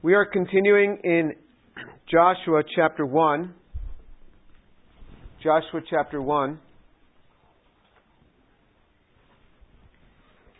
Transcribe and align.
We 0.00 0.14
are 0.14 0.24
continuing 0.24 0.98
in 1.02 1.32
Joshua 2.08 2.62
chapter 2.76 3.04
1. 3.04 3.52
Joshua 5.42 5.80
chapter 5.90 6.22
1. 6.22 6.60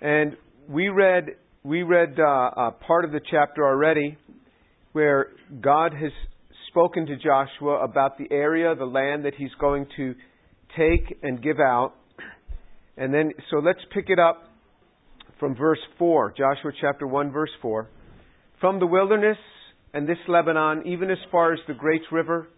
And 0.00 0.36
we 0.68 0.88
read, 0.88 1.36
we 1.62 1.84
read 1.84 2.18
uh, 2.18 2.24
uh, 2.24 2.70
part 2.84 3.04
of 3.04 3.12
the 3.12 3.20
chapter 3.30 3.64
already 3.64 4.18
where 4.90 5.28
God 5.60 5.92
has 5.92 6.10
spoken 6.66 7.06
to 7.06 7.14
Joshua 7.16 7.84
about 7.84 8.18
the 8.18 8.26
area, 8.32 8.74
the 8.74 8.86
land 8.86 9.24
that 9.24 9.36
he's 9.36 9.54
going 9.60 9.86
to 9.98 10.16
take 10.76 11.16
and 11.22 11.40
give 11.40 11.60
out. 11.60 11.92
And 12.96 13.14
then, 13.14 13.30
so 13.52 13.58
let's 13.58 13.78
pick 13.94 14.06
it 14.08 14.18
up 14.18 14.50
from 15.38 15.54
verse 15.54 15.78
4, 15.96 16.34
Joshua 16.36 16.72
chapter 16.80 17.06
1, 17.06 17.30
verse 17.30 17.52
4. 17.62 17.88
From 18.60 18.80
the 18.80 18.86
wilderness 18.86 19.38
and 19.94 20.08
this 20.08 20.18
Lebanon, 20.26 20.82
even 20.86 21.10
as 21.10 21.18
far 21.30 21.52
as 21.52 21.60
the 21.68 21.74
great 21.74 22.02
river, 22.10 22.48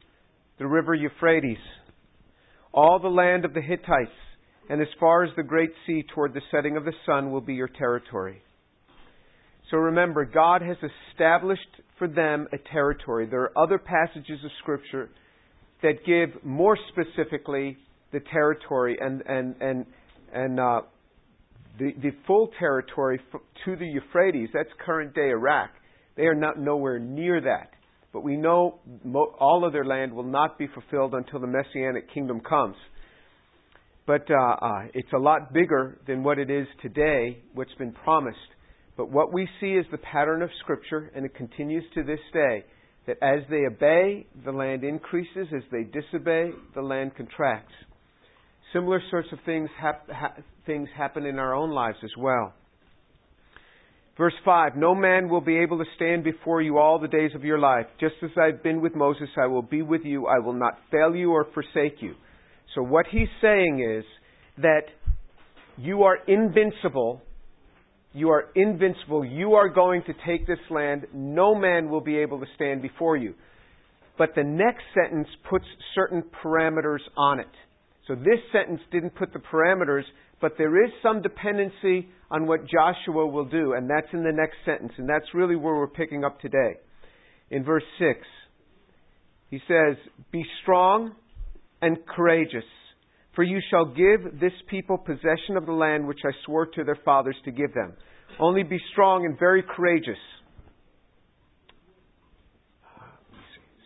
the 0.59 0.67
river 0.67 0.95
Euphrates, 0.95 1.59
all 2.73 2.99
the 2.99 3.09
land 3.09 3.45
of 3.45 3.53
the 3.53 3.61
Hittites, 3.61 4.11
and 4.71 4.81
as 4.81 4.89
far 4.99 5.25
as 5.25 5.31
the 5.37 5.43
great 5.43 5.71
sea 5.87 6.03
toward 6.15 6.33
the 6.33 6.41
setting 6.51 6.77
of 6.77 6.85
the 6.85 6.93
sun 7.05 7.31
will 7.31 7.41
be 7.41 7.55
your 7.55 7.69
territory. 7.69 8.41
So 9.71 9.77
remember, 9.77 10.25
God 10.25 10.63
has 10.63 10.77
established 11.11 11.61
for 11.99 12.09
them 12.09 12.49
a 12.53 12.59
territory. 12.73 13.27
There 13.27 13.43
are 13.43 13.59
other 13.59 13.79
passages 13.79 14.39
of 14.45 14.51
Scripture 14.63 15.11
that 15.83 16.05
give 16.07 16.43
more 16.45 16.79
specifically 16.89 17.77
the 18.13 18.21
territory 18.33 18.97
and, 19.01 19.23
and, 19.27 19.55
and, 19.61 19.87
and 20.33 20.61
uh, 20.61 20.81
the, 21.79 21.93
the 22.03 22.11
full 22.27 22.51
territory 22.59 23.21
to 23.65 23.77
the 23.77 23.87
Euphrates. 23.87 24.49
That's 24.55 24.69
current 24.85 25.15
day 25.15 25.29
Iraq. 25.29 25.71
They 26.17 26.25
are 26.25 26.35
not 26.35 26.59
nowhere 26.59 26.99
near 26.99 27.41
that. 27.41 27.71
But 28.13 28.25
we 28.25 28.37
know 28.37 28.81
all 29.39 29.65
of 29.65 29.73
their 29.73 29.85
land 29.85 30.13
will 30.13 30.25
not 30.25 30.59
be 30.59 30.67
fulfilled 30.67 31.15
until 31.15 31.41
the 31.41 31.47
Messianic 31.47 32.13
kingdom 32.13 32.41
comes. 32.41 32.77
But 34.07 34.27
uh, 34.29 34.57
uh, 34.61 34.83
it's 34.93 35.13
a 35.15 35.19
lot 35.19 35.53
bigger 35.53 35.99
than 36.07 36.25
what 36.25 36.39
it 36.39 36.51
is 36.51 36.67
today, 36.83 37.39
what's 37.55 37.75
been 37.75 37.93
promised. 37.93 38.39
But 38.97 39.11
what 39.11 39.33
we 39.33 39.49
see 39.61 39.75
is 39.75 39.87
the 39.93 39.99
pattern 39.99 40.43
of 40.43 40.51
Scripture, 40.61 41.13
and 41.15 41.25
it 41.25 41.35
continues 41.37 41.85
to 41.95 42.03
this 42.03 42.19
day, 42.33 42.65
that 43.07 43.17
as 43.23 43.45
they 43.49 43.65
obey, 43.67 44.27
the 44.45 44.53
land 44.53 44.83
increases. 44.83 45.47
As 45.57 45.63
they 45.71 45.85
disobey, 45.85 46.51
the 46.75 46.83
land 46.83 47.13
contracts. 47.17 47.73
Similar 48.73 49.01
sorts 49.11 49.29
of 49.33 49.39
things, 49.47 49.71
hap- 49.81 50.11
ha- 50.11 50.35
things 50.67 50.89
happen 50.97 51.25
in 51.27 51.39
our 51.39 51.55
own 51.55 51.71
lives 51.71 51.99
as 52.03 52.11
well. 52.19 52.55
Verse 54.21 54.35
5 54.45 54.77
No 54.77 54.95
man 54.95 55.31
will 55.31 55.41
be 55.41 55.57
able 55.57 55.79
to 55.79 55.85
stand 55.97 56.25
before 56.25 56.61
you 56.61 56.77
all 56.77 56.99
the 56.99 57.09
days 57.09 57.31
of 57.35 57.43
your 57.43 57.59
life. 57.59 57.87
Just 57.99 58.17
as 58.23 58.29
I've 58.37 58.63
been 58.63 58.83
with 58.83 58.95
Moses, 58.95 59.31
I 59.43 59.47
will 59.47 59.63
be 59.63 59.81
with 59.81 60.03
you. 60.05 60.27
I 60.27 60.41
will 60.41 60.53
not 60.53 60.75
fail 60.91 61.17
you 61.17 61.33
or 61.33 61.47
forsake 61.55 62.03
you. 62.03 62.15
So, 62.75 62.83
what 62.83 63.07
he's 63.11 63.31
saying 63.41 63.83
is 63.99 64.05
that 64.59 64.83
you 65.79 66.03
are 66.03 66.19
invincible. 66.29 67.23
You 68.13 68.29
are 68.29 68.51
invincible. 68.55 69.25
You 69.25 69.55
are 69.55 69.71
going 69.71 70.03
to 70.03 70.13
take 70.27 70.47
this 70.47 70.59
land. 70.69 71.07
No 71.15 71.55
man 71.55 71.89
will 71.89 72.03
be 72.03 72.19
able 72.19 72.41
to 72.41 72.47
stand 72.57 72.83
before 72.83 73.17
you. 73.17 73.33
But 74.19 74.35
the 74.37 74.45
next 74.45 74.83
sentence 74.93 75.29
puts 75.49 75.65
certain 75.95 76.25
parameters 76.45 77.01
on 77.17 77.41
it. 77.41 77.49
So 78.07 78.17
this 78.17 78.41
sentence 78.53 78.83
didn't 78.93 79.15
put 79.15 79.33
the 79.33 79.39
parameters, 79.39 80.03
but 80.41 80.53
there 80.57 80.85
is 80.85 80.91
some 81.03 81.23
dependency 81.23 82.09
on 82.31 82.47
what 82.47 82.61
Joshua 82.67 83.27
will 83.27 83.45
do, 83.45 83.75
and 83.75 83.89
that's 83.91 84.13
in 84.13 84.23
the 84.23 84.33
next 84.33 84.57
sentence, 84.65 84.93
and 84.97 85.09
that's 85.09 85.35
really 85.35 85.57
where 85.57 85.75
we're 85.75 85.89
picking 85.89 86.25
up 86.25 86.41
today. 86.41 86.75
In 87.51 87.65
verse 87.65 87.85
6, 87.99 88.21
he 89.51 89.59
says, 89.67 89.97
Be 90.33 90.45
strong 90.63 91.13
and 91.83 91.99
courageous, 92.07 92.65
for 93.35 93.43
you 93.43 93.61
shall 93.71 93.85
give 93.87 94.41
this 94.41 94.53
people 94.69 94.97
possession 94.97 95.57
of 95.57 95.67
the 95.67 95.73
land 95.73 96.07
which 96.07 96.21
I 96.25 96.31
swore 96.47 96.67
to 96.67 96.85
their 96.85 96.99
fathers 97.05 97.37
to 97.45 97.51
give 97.51 97.75
them. 97.75 97.95
Only 98.39 98.63
be 98.63 98.79
strong 98.93 99.27
and 99.27 99.39
very 99.39 99.63
courageous. 99.63 100.19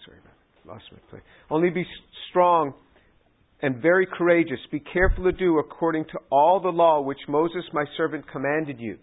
Sorry, 0.04 0.18
lost 0.66 0.84
my 0.92 0.98
place. 1.10 1.22
Only 1.50 1.70
be 1.70 1.84
strong 2.30 2.74
and 3.62 3.80
very 3.80 4.06
courageous. 4.06 4.58
Be 4.70 4.80
careful 4.80 5.24
to 5.24 5.32
do 5.32 5.58
according 5.58 6.04
to 6.06 6.18
all 6.30 6.60
the 6.60 6.68
law 6.68 7.00
which 7.00 7.28
Moses 7.28 7.64
my 7.72 7.84
servant 7.96 8.30
commanded 8.30 8.78
you. 8.80 8.98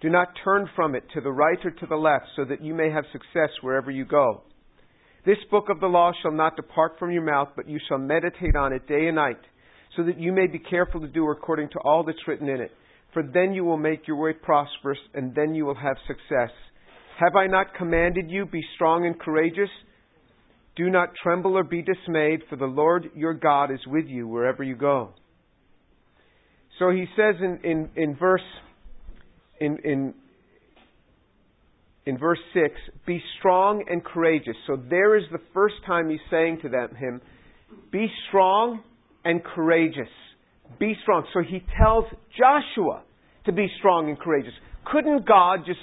Do 0.00 0.08
not 0.08 0.28
turn 0.42 0.68
from 0.74 0.94
it 0.94 1.04
to 1.14 1.20
the 1.20 1.30
right 1.30 1.58
or 1.64 1.70
to 1.70 1.86
the 1.86 1.96
left, 1.96 2.24
so 2.34 2.44
that 2.46 2.64
you 2.64 2.74
may 2.74 2.90
have 2.90 3.04
success 3.12 3.50
wherever 3.60 3.90
you 3.90 4.04
go. 4.04 4.42
This 5.26 5.36
book 5.50 5.66
of 5.68 5.80
the 5.80 5.86
law 5.86 6.12
shall 6.22 6.32
not 6.32 6.56
depart 6.56 6.92
from 6.98 7.10
your 7.12 7.24
mouth, 7.24 7.48
but 7.54 7.68
you 7.68 7.78
shall 7.86 7.98
meditate 7.98 8.56
on 8.56 8.72
it 8.72 8.88
day 8.88 9.06
and 9.06 9.16
night, 9.16 9.40
so 9.96 10.02
that 10.04 10.18
you 10.18 10.32
may 10.32 10.46
be 10.46 10.58
careful 10.58 11.02
to 11.02 11.06
do 11.06 11.30
according 11.30 11.68
to 11.70 11.78
all 11.84 12.02
that's 12.02 12.26
written 12.26 12.48
in 12.48 12.60
it. 12.60 12.70
For 13.12 13.22
then 13.22 13.52
you 13.52 13.64
will 13.64 13.76
make 13.76 14.08
your 14.08 14.16
way 14.16 14.32
prosperous, 14.32 14.98
and 15.12 15.34
then 15.34 15.54
you 15.54 15.66
will 15.66 15.74
have 15.74 15.96
success. 16.06 16.50
Have 17.18 17.36
I 17.36 17.46
not 17.46 17.74
commanded 17.76 18.30
you, 18.30 18.46
be 18.46 18.62
strong 18.76 19.04
and 19.04 19.20
courageous? 19.20 19.68
Do 20.76 20.88
not 20.88 21.10
tremble 21.22 21.56
or 21.56 21.64
be 21.64 21.82
dismayed, 21.82 22.42
for 22.48 22.56
the 22.56 22.66
Lord 22.66 23.10
your 23.14 23.34
God 23.34 23.70
is 23.70 23.80
with 23.86 24.06
you 24.06 24.26
wherever 24.28 24.62
you 24.62 24.76
go. 24.76 25.10
So 26.78 26.90
he 26.90 27.04
says 27.16 27.34
in, 27.40 27.60
in, 27.62 27.90
in 27.96 28.16
verse 28.16 28.40
in, 29.60 29.78
in, 29.84 30.14
in 32.06 32.18
verse 32.18 32.38
6, 32.54 32.74
be 33.06 33.22
strong 33.38 33.84
and 33.88 34.02
courageous. 34.02 34.56
So 34.66 34.76
there 34.88 35.16
is 35.16 35.24
the 35.30 35.40
first 35.52 35.74
time 35.86 36.08
he's 36.08 36.18
saying 36.30 36.60
to 36.62 36.68
them, 36.68 36.94
him, 36.96 37.20
be 37.92 38.08
strong 38.28 38.82
and 39.24 39.44
courageous. 39.44 40.08
Be 40.78 40.94
strong. 41.02 41.26
So 41.34 41.40
he 41.40 41.62
tells 41.78 42.04
Joshua 42.36 43.02
to 43.44 43.52
be 43.52 43.68
strong 43.78 44.08
and 44.08 44.18
courageous. 44.18 44.54
Couldn't 44.90 45.26
God 45.26 45.60
just 45.66 45.80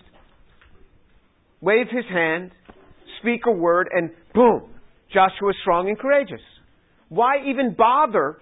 wave 1.62 1.88
his 1.92 2.06
hand, 2.12 2.52
speak 3.22 3.42
a 3.48 3.52
word, 3.52 3.88
and 3.94 4.10
boom, 4.34 4.64
Joshua 5.14 5.50
is 5.50 5.56
strong 5.62 5.90
and 5.90 5.98
courageous. 5.98 6.42
Why 7.10 7.38
even 7.48 7.76
bother 7.78 8.38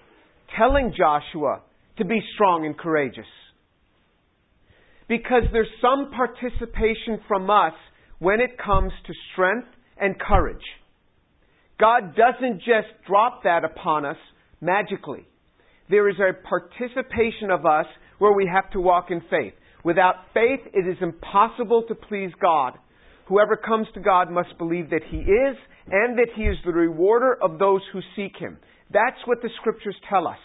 telling 0.57 0.93
Joshua 0.97 1.61
to 1.97 2.05
be 2.05 2.19
strong 2.33 2.65
and 2.65 2.77
courageous? 2.77 3.25
Because 5.07 5.43
there's 5.51 5.67
some 5.81 6.11
participation 6.11 7.19
from 7.27 7.49
us 7.49 7.73
when 8.19 8.39
it 8.39 8.57
comes 8.57 8.91
to 9.05 9.13
strength 9.31 9.67
and 9.97 10.19
courage. 10.19 10.63
God 11.79 12.15
doesn't 12.15 12.59
just 12.59 12.87
drop 13.07 13.43
that 13.43 13.63
upon 13.63 14.05
us 14.05 14.17
magically. 14.61 15.27
There 15.89 16.09
is 16.09 16.15
a 16.19 16.33
participation 16.47 17.51
of 17.51 17.65
us 17.65 17.85
where 18.17 18.33
we 18.33 18.49
have 18.51 18.71
to 18.71 18.79
walk 18.79 19.11
in 19.11 19.21
faith. 19.29 19.53
Without 19.83 20.15
faith, 20.33 20.61
it 20.73 20.87
is 20.87 20.97
impossible 21.01 21.83
to 21.87 21.93
please 21.93 22.31
God. 22.41 22.73
Whoever 23.27 23.55
comes 23.55 23.87
to 23.93 23.99
God 23.99 24.29
must 24.29 24.57
believe 24.57 24.89
that 24.91 25.03
He 25.09 25.17
is 25.17 25.57
and 25.91 26.17
that 26.17 26.29
He 26.35 26.43
is 26.43 26.57
the 26.65 26.71
rewarder 26.71 27.37
of 27.41 27.57
those 27.57 27.81
who 27.91 27.99
seek 28.15 28.37
Him. 28.37 28.57
That's 28.91 29.17
what 29.25 29.41
the 29.41 29.49
Scriptures 29.59 29.95
tell 30.09 30.27
us. 30.27 30.37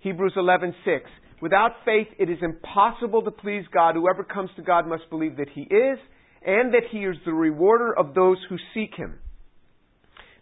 Hebrews 0.00 0.34
11:6. 0.36 1.00
Without 1.40 1.72
faith, 1.84 2.08
it 2.18 2.30
is 2.30 2.38
impossible 2.42 3.22
to 3.22 3.30
please 3.30 3.64
God. 3.72 3.94
Whoever 3.94 4.24
comes 4.24 4.50
to 4.56 4.62
God 4.62 4.86
must 4.88 5.08
believe 5.10 5.36
that 5.36 5.50
He 5.50 5.62
is 5.62 5.98
and 6.44 6.72
that 6.74 6.84
He 6.90 6.98
is 7.04 7.16
the 7.24 7.32
rewarder 7.32 7.96
of 7.96 8.14
those 8.14 8.38
who 8.48 8.56
seek 8.74 8.94
Him. 8.96 9.18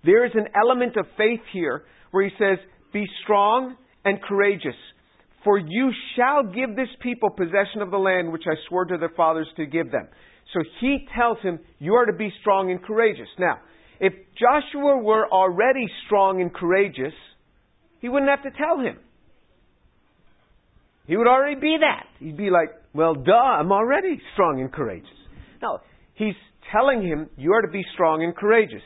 There 0.05 0.25
is 0.25 0.33
an 0.35 0.49
element 0.55 0.97
of 0.97 1.07
faith 1.17 1.41
here 1.53 1.85
where 2.13 2.25
He 2.25 2.35
says, 2.39 2.59
Be 2.93 3.07
strong 3.25 3.77
and 4.05 4.23
courageous, 4.23 4.77
for 5.43 5.59
you 5.59 5.91
shall 6.17 6.45
give 6.45 6.77
this 6.77 6.89
people 7.03 7.31
possession 7.31 7.83
of 7.83 7.91
the 7.91 7.99
land 7.99 8.33
which 8.33 8.45
I 8.47 8.55
swore 8.69 8.85
to 8.85 8.97
their 8.97 9.13
fathers 9.17 9.49
to 9.57 9.67
give 9.67 9.91
them. 9.91 10.09
So 10.53 10.61
he 10.81 11.07
tells 11.17 11.39
him, 11.43 11.59
You 11.79 11.95
are 11.95 12.07
to 12.07 12.13
be 12.13 12.33
strong 12.41 12.71
and 12.71 12.83
courageous. 12.83 13.29
Now, 13.39 13.59
if 14.01 14.13
Joshua 14.39 14.99
were 14.99 15.27
already 15.29 15.87
strong 16.07 16.41
and 16.41 16.53
courageous, 16.53 17.15
he 18.01 18.09
wouldn't 18.09 18.31
have 18.31 18.43
to 18.43 18.51
tell 18.57 18.79
him. 18.79 18.99
He 21.07 21.17
would 21.17 21.27
already 21.27 21.61
be 21.61 21.77
that. 21.81 22.07
He'd 22.19 22.37
be 22.37 22.51
like, 22.51 22.71
Well, 22.95 23.15
duh, 23.15 23.33
I'm 23.33 23.73
already 23.73 24.21
strong 24.35 24.61
and 24.61 24.73
courageous. 24.73 25.09
No, 25.63 25.79
he's 26.15 26.35
telling 26.73 27.03
him, 27.03 27.29
You 27.37 27.53
are 27.53 27.63
to 27.63 27.69
be 27.69 27.83
strong 27.95 28.23
and 28.23 28.35
courageous. 28.35 28.83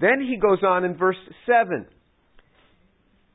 Then 0.00 0.20
he 0.20 0.36
goes 0.36 0.62
on 0.62 0.84
in 0.84 0.96
verse 0.96 1.16
7 1.46 1.86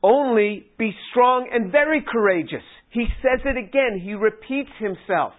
Only 0.02 0.66
be 0.78 0.92
strong 1.10 1.48
and 1.52 1.72
very 1.72 2.02
courageous. 2.06 2.62
He 2.90 3.06
says 3.22 3.40
it 3.44 3.56
again. 3.56 4.00
He 4.02 4.14
repeats 4.14 4.70
himself. 4.78 5.32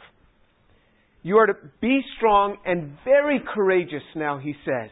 You 1.23 1.37
are 1.37 1.47
to 1.47 1.53
be 1.81 2.01
strong 2.17 2.57
and 2.65 2.97
very 3.05 3.41
courageous 3.53 4.03
now, 4.15 4.37
he 4.37 4.53
says. 4.65 4.89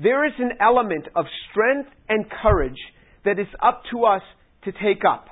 There 0.00 0.26
is 0.26 0.32
an 0.38 0.50
element 0.60 1.06
of 1.14 1.26
strength 1.50 1.90
and 2.08 2.26
courage 2.42 2.78
that 3.24 3.38
is 3.38 3.46
up 3.62 3.82
to 3.92 4.04
us 4.04 4.22
to 4.64 4.72
take 4.72 5.02
up. 5.08 5.28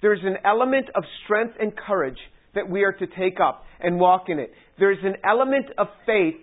There 0.00 0.14
is 0.14 0.20
an 0.22 0.36
element 0.44 0.86
of 0.94 1.04
strength 1.24 1.54
and 1.60 1.72
courage 1.76 2.18
that 2.54 2.68
we 2.68 2.82
are 2.82 2.92
to 2.92 3.06
take 3.06 3.40
up 3.40 3.64
and 3.80 3.98
walk 3.98 4.24
in 4.28 4.38
it. 4.38 4.52
There 4.78 4.92
is 4.92 4.98
an 5.02 5.16
element 5.24 5.66
of 5.78 5.88
faith 6.06 6.36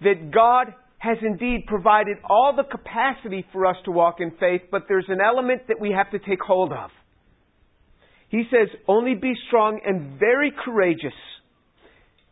that 0.00 0.30
God 0.32 0.72
has 0.98 1.18
indeed 1.22 1.64
provided 1.66 2.16
all 2.28 2.54
the 2.56 2.64
capacity 2.64 3.44
for 3.52 3.66
us 3.66 3.76
to 3.84 3.90
walk 3.90 4.16
in 4.20 4.32
faith, 4.38 4.62
but 4.70 4.82
there's 4.88 5.06
an 5.08 5.20
element 5.20 5.62
that 5.68 5.80
we 5.80 5.92
have 5.92 6.10
to 6.10 6.18
take 6.18 6.40
hold 6.40 6.72
of. 6.72 6.90
He 8.28 8.44
says, 8.50 8.68
only 8.88 9.14
be 9.14 9.32
strong 9.48 9.80
and 9.86 10.18
very 10.18 10.52
courageous. 10.64 11.14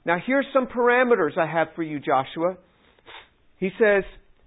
Now 0.07 0.17
here's 0.25 0.47
some 0.53 0.67
parameters 0.67 1.39
I 1.39 1.47
have 1.47 1.69
for 1.75 1.83
you, 1.83 1.99
Joshua. 1.99 2.57
He 3.59 3.71
says, 3.79 4.05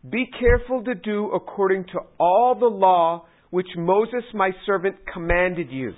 be 0.09 0.27
careful 0.39 0.83
to 0.83 0.94
do 0.95 1.31
according 1.33 1.86
to 1.86 2.00
all 2.19 2.56
the 2.59 2.68
law 2.68 3.25
which 3.50 3.68
Moses 3.77 4.24
my 4.33 4.51
servant 4.65 4.95
commanded 5.12 5.71
you. 5.71 5.94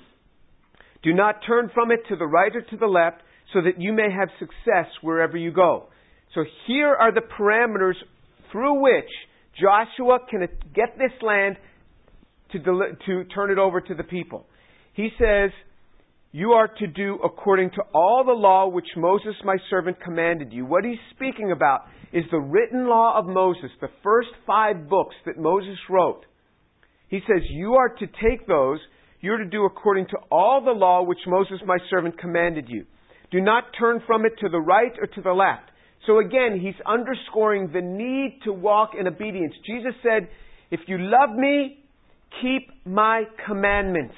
Do 1.03 1.13
not 1.13 1.35
turn 1.45 1.69
from 1.73 1.91
it 1.91 1.99
to 2.09 2.15
the 2.15 2.27
right 2.27 2.55
or 2.55 2.61
to 2.61 2.77
the 2.77 2.85
left, 2.85 3.21
so 3.53 3.61
that 3.61 3.81
you 3.81 3.93
may 3.93 4.09
have 4.11 4.29
success 4.37 4.85
wherever 5.01 5.35
you 5.35 5.51
go. 5.51 5.87
So 6.35 6.43
here 6.67 6.93
are 6.93 7.11
the 7.11 7.21
parameters 7.21 7.95
through 8.51 8.81
which 8.81 9.09
Joshua 9.59 10.19
can 10.29 10.41
get 10.75 10.97
this 10.97 11.11
land 11.21 11.57
to, 12.51 12.59
del- 12.59 12.95
to 13.05 13.23
turn 13.33 13.51
it 13.51 13.57
over 13.57 13.81
to 13.81 13.95
the 13.95 14.03
people. 14.03 14.45
He 14.93 15.09
says, 15.17 15.51
You 16.31 16.51
are 16.51 16.67
to 16.67 16.87
do 16.87 17.17
according 17.23 17.71
to 17.71 17.81
all 17.91 18.23
the 18.23 18.33
law 18.33 18.67
which 18.67 18.85
Moses 18.95 19.33
my 19.43 19.57
servant 19.69 19.99
commanded 19.99 20.53
you. 20.53 20.63
What 20.63 20.85
he's 20.85 20.99
speaking 21.15 21.51
about 21.51 21.81
is 22.13 22.23
the 22.29 22.37
written 22.37 22.87
law 22.87 23.17
of 23.17 23.25
Moses, 23.25 23.71
the 23.81 23.89
first 24.03 24.29
five 24.45 24.87
books 24.87 25.15
that 25.25 25.39
Moses 25.39 25.77
wrote. 25.89 26.25
He 27.07 27.19
says, 27.27 27.41
You 27.49 27.73
are 27.75 27.89
to 27.89 28.05
take 28.05 28.45
those, 28.47 28.77
you're 29.21 29.39
to 29.39 29.45
do 29.45 29.65
according 29.65 30.05
to 30.07 30.17
all 30.31 30.61
the 30.63 30.71
law 30.71 31.01
which 31.03 31.17
Moses 31.25 31.57
my 31.65 31.77
servant 31.89 32.19
commanded 32.19 32.65
you. 32.69 32.85
Do 33.31 33.41
not 33.41 33.63
turn 33.77 33.99
from 34.05 34.25
it 34.25 34.33
to 34.41 34.49
the 34.49 34.59
right 34.59 34.93
or 34.99 35.07
to 35.07 35.21
the 35.21 35.33
left. 35.33 35.71
So 36.05 36.19
again, 36.19 36.59
he's 36.61 36.79
underscoring 36.85 37.71
the 37.73 37.81
need 37.81 38.39
to 38.43 38.53
walk 38.53 38.91
in 38.99 39.07
obedience. 39.07 39.53
Jesus 39.65 39.93
said, 40.03 40.29
If 40.69 40.81
you 40.85 40.97
love 40.99 41.35
me, 41.35 41.83
keep 42.39 42.69
my 42.85 43.23
commandments. 43.47 44.15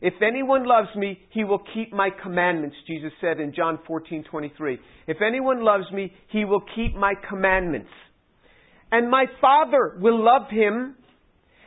If 0.00 0.14
anyone 0.22 0.66
loves 0.66 0.94
me, 0.94 1.18
he 1.30 1.44
will 1.44 1.62
keep 1.74 1.92
my 1.92 2.10
commandments, 2.22 2.76
Jesus 2.86 3.12
said 3.20 3.40
in 3.40 3.52
John 3.54 3.78
14:23. 3.88 4.78
If 5.06 5.22
anyone 5.22 5.62
loves 5.62 5.90
me, 5.92 6.12
he 6.28 6.44
will 6.44 6.62
keep 6.74 6.94
my 6.94 7.14
commandments. 7.28 7.90
And 8.92 9.10
my 9.10 9.26
Father 9.40 9.96
will 9.98 10.22
love 10.22 10.48
him, 10.50 10.96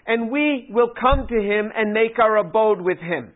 and 0.06 0.32
we 0.32 0.68
will 0.70 0.94
come 1.00 1.28
to 1.28 1.42
him 1.42 1.72
and 1.76 1.94
make 1.94 2.20
our 2.20 2.38
abode 2.38 2.82
with 2.82 3.00
him. 3.00 3.34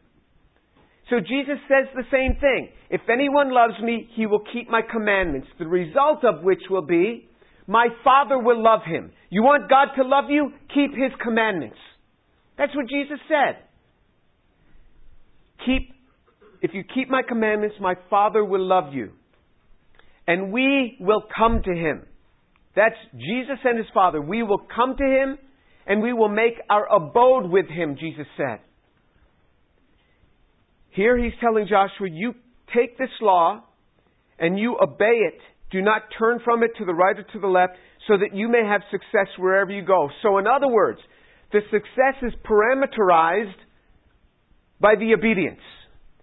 So 1.09 1.19
Jesus 1.19 1.59
says 1.67 1.87
the 1.93 2.05
same 2.11 2.35
thing. 2.39 2.69
If 2.89 3.01
anyone 3.09 3.51
loves 3.51 3.79
me, 3.81 4.09
he 4.15 4.25
will 4.25 4.43
keep 4.53 4.69
my 4.69 4.81
commandments, 4.81 5.47
the 5.59 5.67
result 5.67 6.23
of 6.23 6.43
which 6.43 6.61
will 6.69 6.85
be, 6.85 7.27
my 7.67 7.87
Father 8.03 8.37
will 8.37 8.61
love 8.61 8.81
him. 8.85 9.11
You 9.29 9.43
want 9.43 9.69
God 9.69 9.89
to 9.95 10.07
love 10.07 10.25
you? 10.29 10.51
Keep 10.73 10.91
his 10.91 11.11
commandments. 11.21 11.77
That's 12.57 12.75
what 12.75 12.87
Jesus 12.87 13.19
said. 13.27 13.62
Keep, 15.65 15.93
if 16.61 16.71
you 16.73 16.83
keep 16.83 17.09
my 17.09 17.21
commandments, 17.27 17.75
my 17.79 17.95
Father 18.09 18.43
will 18.43 18.65
love 18.65 18.93
you. 18.93 19.11
And 20.27 20.51
we 20.51 20.97
will 20.99 21.23
come 21.35 21.61
to 21.63 21.71
him. 21.71 22.05
That's 22.75 22.95
Jesus 23.13 23.59
and 23.63 23.77
his 23.77 23.87
Father. 23.93 24.21
We 24.21 24.43
will 24.43 24.61
come 24.73 24.95
to 24.97 25.03
him 25.03 25.37
and 25.85 26.01
we 26.01 26.13
will 26.13 26.29
make 26.29 26.53
our 26.69 26.87
abode 26.93 27.49
with 27.51 27.67
him, 27.67 27.97
Jesus 27.99 28.25
said. 28.37 28.59
Here 30.91 31.17
he's 31.17 31.33
telling 31.41 31.67
Joshua, 31.67 32.07
you 32.09 32.33
take 32.75 32.97
this 32.97 33.09
law 33.21 33.63
and 34.39 34.57
you 34.57 34.77
obey 34.81 35.19
it. 35.27 35.39
Do 35.71 35.81
not 35.81 36.03
turn 36.17 36.39
from 36.43 36.63
it 36.63 36.71
to 36.77 36.85
the 36.85 36.93
right 36.93 37.17
or 37.17 37.23
to 37.23 37.39
the 37.39 37.47
left 37.47 37.73
so 38.07 38.17
that 38.17 38.35
you 38.35 38.47
may 38.47 38.63
have 38.65 38.81
success 38.91 39.27
wherever 39.37 39.71
you 39.71 39.83
go. 39.83 40.09
So 40.21 40.37
in 40.37 40.45
other 40.47 40.67
words, 40.67 40.99
the 41.51 41.61
success 41.71 42.21
is 42.21 42.33
parameterized 42.45 43.53
by 44.83 44.95
the 44.99 45.13
obedience. 45.13 45.61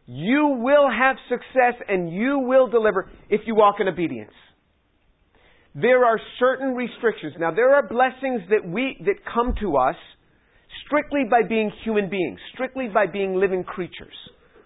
You 0.07 0.59
will 0.61 0.89
have 0.91 1.17
success 1.31 1.81
and 1.89 2.13
you 2.13 2.41
will 2.41 2.69
deliver 2.69 3.11
if 3.31 3.41
you 3.47 3.55
walk 3.55 3.77
in 3.81 3.89
obedience. 3.89 4.35
There 5.75 6.05
are 6.05 6.21
certain 6.39 6.75
restrictions. 6.75 7.35
Now 7.39 7.53
there 7.53 7.75
are 7.75 7.89
blessings 7.89 8.43
that 8.51 8.69
we, 8.69 9.01
that 9.07 9.15
come 9.33 9.55
to 9.63 9.77
us 9.79 9.97
strictly 10.87 11.23
by 11.31 11.41
being 11.49 11.73
human 11.85 12.11
beings, 12.11 12.39
strictly 12.53 12.89
by 12.93 13.07
being 13.07 13.37
living 13.37 13.65
creatures. 13.65 14.15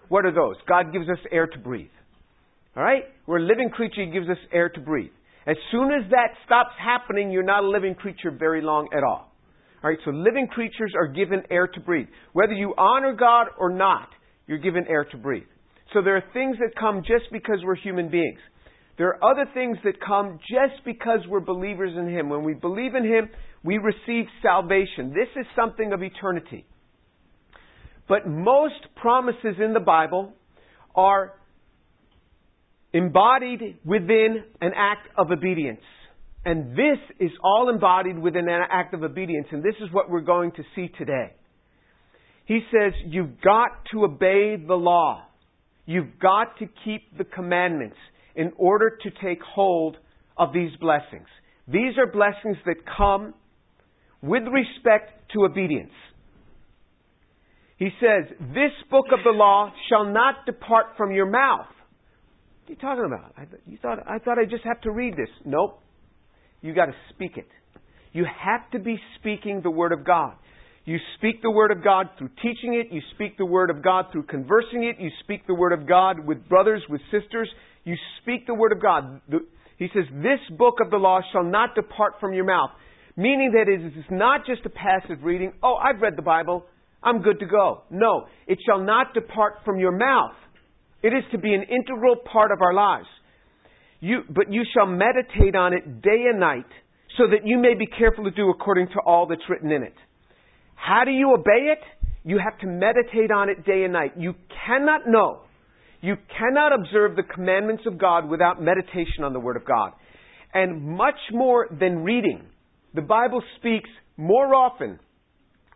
What 0.09 0.25
are 0.25 0.33
those? 0.33 0.55
God 0.67 0.91
gives 0.91 1.07
us 1.07 1.19
air 1.31 1.47
to 1.47 1.57
breathe. 1.57 1.87
Alright? 2.75 3.03
We're 3.27 3.37
a 3.37 3.47
living 3.47 3.69
creature, 3.69 4.03
He 4.03 4.11
gives 4.11 4.27
us 4.27 4.37
air 4.51 4.67
to 4.69 4.81
breathe. 4.81 5.11
As 5.47 5.55
soon 5.71 5.91
as 5.91 6.09
that 6.09 6.31
stops 6.45 6.73
happening, 6.83 7.31
you're 7.31 7.43
not 7.43 7.63
a 7.63 7.69
living 7.69 7.95
creature 7.95 8.31
very 8.31 8.61
long 8.61 8.89
at 8.97 9.03
all. 9.03 9.31
Alright, 9.83 9.99
so 10.03 10.11
living 10.11 10.47
creatures 10.47 10.93
are 10.97 11.07
given 11.07 11.43
air 11.51 11.67
to 11.67 11.79
breathe. 11.79 12.07
Whether 12.33 12.53
you 12.53 12.73
honor 12.77 13.13
God 13.13 13.47
or 13.59 13.69
not, 13.69 14.09
you're 14.47 14.57
given 14.57 14.85
air 14.87 15.05
to 15.05 15.17
breathe. 15.17 15.47
So 15.93 16.01
there 16.01 16.15
are 16.15 16.23
things 16.33 16.57
that 16.59 16.79
come 16.79 17.01
just 17.01 17.31
because 17.31 17.59
we're 17.63 17.75
human 17.75 18.09
beings. 18.09 18.39
There 18.97 19.07
are 19.07 19.31
other 19.31 19.49
things 19.53 19.77
that 19.83 19.95
come 20.05 20.39
just 20.39 20.83
because 20.85 21.19
we're 21.27 21.41
believers 21.41 21.91
in 21.97 22.07
Him. 22.07 22.29
When 22.29 22.43
we 22.43 22.53
believe 22.53 22.95
in 22.95 23.03
Him, 23.03 23.29
we 23.63 23.77
receive 23.77 24.25
salvation. 24.41 25.09
This 25.09 25.27
is 25.39 25.45
something 25.55 25.91
of 25.91 26.01
eternity. 26.01 26.65
But 28.07 28.27
most 28.27 28.75
promises 28.95 29.55
in 29.63 29.73
the 29.73 29.79
Bible 29.79 30.33
are 30.95 31.33
embodied 32.93 33.79
within 33.83 34.43
an 34.61 34.71
act 34.75 35.09
of 35.17 35.31
obedience. 35.31 35.81
And 36.45 36.73
this 36.73 36.99
is 37.19 37.31
all 37.43 37.69
embodied 37.69 38.19
within 38.19 38.47
an 38.47 38.61
act 38.69 38.93
of 38.93 39.03
obedience, 39.03 39.47
and 39.51 39.63
this 39.63 39.73
is 39.81 39.91
what 39.91 40.09
we're 40.09 40.21
going 40.21 40.51
to 40.53 40.63
see 40.75 40.89
today. 40.95 41.33
He 42.45 42.59
says, 42.71 42.93
You've 43.07 43.41
got 43.41 43.69
to 43.91 44.05
obey 44.05 44.55
the 44.55 44.75
law. 44.75 45.23
You've 45.87 46.19
got 46.21 46.57
to 46.59 46.67
keep 46.83 47.17
the 47.17 47.23
commandments 47.23 47.97
in 48.35 48.51
order 48.57 48.97
to 49.01 49.09
take 49.23 49.41
hold 49.41 49.97
of 50.37 50.53
these 50.53 50.71
blessings. 50.79 51.27
These 51.67 51.97
are 51.97 52.05
blessings 52.05 52.57
that 52.65 52.75
come 52.95 53.33
with 54.21 54.43
respect 54.43 55.31
to 55.33 55.45
obedience. 55.45 55.93
He 57.77 57.89
says, 57.99 58.29
This 58.39 58.71
book 58.91 59.05
of 59.11 59.19
the 59.23 59.31
law 59.31 59.71
shall 59.89 60.05
not 60.05 60.45
depart 60.45 60.87
from 60.95 61.11
your 61.11 61.29
mouth. 61.29 61.67
What 62.65 62.69
are 62.69 62.73
you 62.73 62.75
talking 62.75 63.05
about? 63.05 63.33
I, 63.37 63.45
you 63.67 63.77
thought, 63.81 63.99
I 64.07 64.19
thought 64.19 64.37
I 64.37 64.45
just 64.45 64.63
have 64.63 64.81
to 64.81 64.91
read 64.91 65.15
this. 65.15 65.29
Nope. 65.43 65.81
You 66.61 66.73
got 66.73 66.85
to 66.85 66.95
speak 67.13 67.37
it. 67.37 67.47
You 68.13 68.25
have 68.25 68.69
to 68.71 68.79
be 68.79 68.97
speaking 69.19 69.61
the 69.61 69.71
Word 69.71 69.91
of 69.91 70.05
God. 70.05 70.35
You 70.85 70.97
speak 71.17 71.41
the 71.41 71.51
Word 71.51 71.71
of 71.71 71.83
God 71.83 72.09
through 72.17 72.29
teaching 72.41 72.75
it. 72.75 72.93
You 72.93 73.01
speak 73.15 73.37
the 73.37 73.45
Word 73.45 73.69
of 73.69 73.83
God 73.83 74.05
through 74.11 74.23
conversing 74.23 74.83
it. 74.83 75.01
You 75.01 75.09
speak 75.23 75.47
the 75.47 75.55
Word 75.55 75.73
of 75.73 75.87
God 75.87 76.25
with 76.25 76.47
brothers, 76.47 76.83
with 76.89 77.01
sisters. 77.11 77.49
You 77.83 77.95
speak 78.21 78.45
the 78.47 78.53
Word 78.53 78.71
of 78.71 78.81
God. 78.81 79.19
He 79.77 79.87
says, 79.93 80.05
This 80.13 80.39
book 80.57 80.75
of 80.83 80.91
the 80.91 80.97
law 80.97 81.21
shall 81.31 81.43
not 81.43 81.75
depart 81.75 82.13
from 82.19 82.33
your 82.33 82.45
mouth. 82.45 82.69
Meaning 83.17 83.53
that 83.53 83.71
it 83.71 83.97
is 83.97 84.05
not 84.11 84.45
just 84.45 84.65
a 84.65 84.69
passive 84.69 85.23
reading. 85.23 85.53
Oh, 85.63 85.75
I've 85.75 86.01
read 86.01 86.15
the 86.15 86.21
Bible. 86.21 86.65
I'm 87.01 87.21
good 87.21 87.39
to 87.39 87.45
go. 87.45 87.83
No, 87.89 88.25
it 88.47 88.59
shall 88.65 88.79
not 88.79 89.13
depart 89.13 89.55
from 89.63 89.79
your 89.79 89.91
mouth. 89.91 90.33
It 91.01 91.09
is 91.09 91.23
to 91.31 91.37
be 91.37 91.53
an 91.53 91.63
integral 91.63 92.15
part 92.31 92.51
of 92.51 92.61
our 92.61 92.73
lives. 92.73 93.07
You, 93.99 94.21
but 94.29 94.51
you 94.51 94.63
shall 94.73 94.85
meditate 94.85 95.55
on 95.55 95.73
it 95.73 96.01
day 96.01 96.25
and 96.29 96.39
night, 96.39 96.67
so 97.17 97.27
that 97.27 97.45
you 97.45 97.57
may 97.57 97.73
be 97.73 97.85
careful 97.85 98.25
to 98.25 98.31
do 98.31 98.49
according 98.49 98.87
to 98.89 98.99
all 99.05 99.25
that's 99.27 99.41
written 99.49 99.71
in 99.71 99.83
it. 99.83 99.95
How 100.75 101.03
do 101.05 101.11
you 101.11 101.33
obey 101.33 101.71
it? 101.71 101.79
You 102.23 102.39
have 102.43 102.59
to 102.59 102.67
meditate 102.67 103.31
on 103.31 103.49
it 103.49 103.65
day 103.65 103.83
and 103.83 103.93
night. 103.93 104.13
You 104.17 104.33
cannot 104.67 105.07
know. 105.07 105.41
You 106.01 106.15
cannot 106.37 106.73
observe 106.73 107.15
the 107.15 107.23
commandments 107.23 107.83
of 107.87 107.97
God 107.97 108.29
without 108.29 108.61
meditation 108.61 109.23
on 109.23 109.33
the 109.33 109.39
Word 109.39 109.57
of 109.57 109.65
God. 109.65 109.93
And 110.53 110.83
much 110.97 111.19
more 111.31 111.67
than 111.79 112.03
reading, 112.03 112.45
the 112.93 113.01
Bible 113.01 113.41
speaks 113.57 113.89
more 114.17 114.53
often 114.53 114.99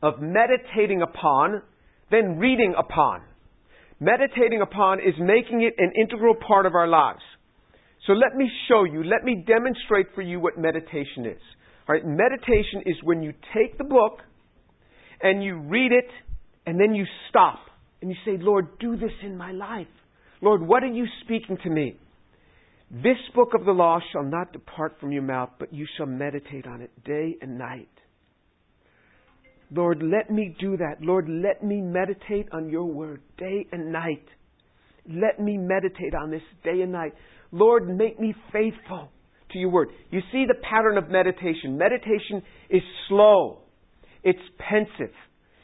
of 0.01 0.21
meditating 0.21 1.01
upon 1.01 1.61
than 2.11 2.37
reading 2.37 2.73
upon. 2.77 3.21
Meditating 3.99 4.61
upon 4.61 4.99
is 4.99 5.13
making 5.19 5.61
it 5.61 5.73
an 5.77 5.91
integral 5.99 6.35
part 6.35 6.65
of 6.65 6.73
our 6.73 6.87
lives. 6.87 7.21
So 8.09 8.13
let 8.13 8.35
me 8.35 8.49
show 8.67 8.85
you, 8.85 9.03
let 9.03 9.23
me 9.23 9.45
demonstrate 9.45 10.07
for 10.15 10.23
you 10.23 10.39
what 10.39 10.57
meditation 10.57 11.27
is. 11.27 11.41
All 11.87 11.93
right, 11.93 12.03
meditation 12.03 12.81
is 12.87 12.95
when 13.03 13.21
you 13.21 13.33
take 13.53 13.77
the 13.77 13.83
book 13.83 14.21
and 15.21 15.43
you 15.43 15.59
read 15.59 15.91
it 15.91 16.09
and 16.65 16.79
then 16.81 16.95
you 16.95 17.05
stop 17.29 17.59
and 18.01 18.09
you 18.09 18.17
say, 18.25 18.41
Lord, 18.43 18.79
do 18.79 18.97
this 18.97 19.11
in 19.21 19.37
my 19.37 19.51
life. 19.51 19.85
Lord, 20.41 20.63
what 20.63 20.81
are 20.81 20.87
you 20.87 21.05
speaking 21.23 21.59
to 21.63 21.69
me? 21.69 21.99
This 22.89 23.17
book 23.35 23.49
of 23.53 23.63
the 23.63 23.73
law 23.73 23.99
shall 24.11 24.23
not 24.23 24.53
depart 24.53 24.95
from 24.99 25.11
your 25.11 25.21
mouth, 25.21 25.51
but 25.59 25.71
you 25.71 25.85
shall 25.95 26.07
meditate 26.07 26.65
on 26.65 26.81
it 26.81 26.89
day 27.03 27.35
and 27.43 27.59
night. 27.59 27.89
Lord, 29.71 30.01
let 30.01 30.31
me 30.31 30.55
do 30.59 30.77
that. 30.77 30.95
Lord, 30.99 31.29
let 31.29 31.63
me 31.63 31.79
meditate 31.79 32.47
on 32.53 32.69
your 32.69 32.85
word 32.85 33.21
day 33.37 33.67
and 33.71 33.91
night. 33.91 34.25
Let 35.07 35.39
me 35.39 35.57
meditate 35.57 36.15
on 36.15 36.31
this 36.31 36.41
day 36.63 36.81
and 36.81 36.91
night. 36.91 37.13
Lord, 37.51 37.87
make 37.87 38.19
me 38.19 38.33
faithful 38.51 39.09
to 39.51 39.57
your 39.57 39.69
word. 39.69 39.89
You 40.11 40.21
see 40.31 40.45
the 40.47 40.55
pattern 40.69 40.97
of 40.97 41.09
meditation. 41.09 41.77
Meditation 41.77 42.43
is 42.69 42.81
slow. 43.07 43.59
It's 44.23 44.39
pensive. 44.57 45.13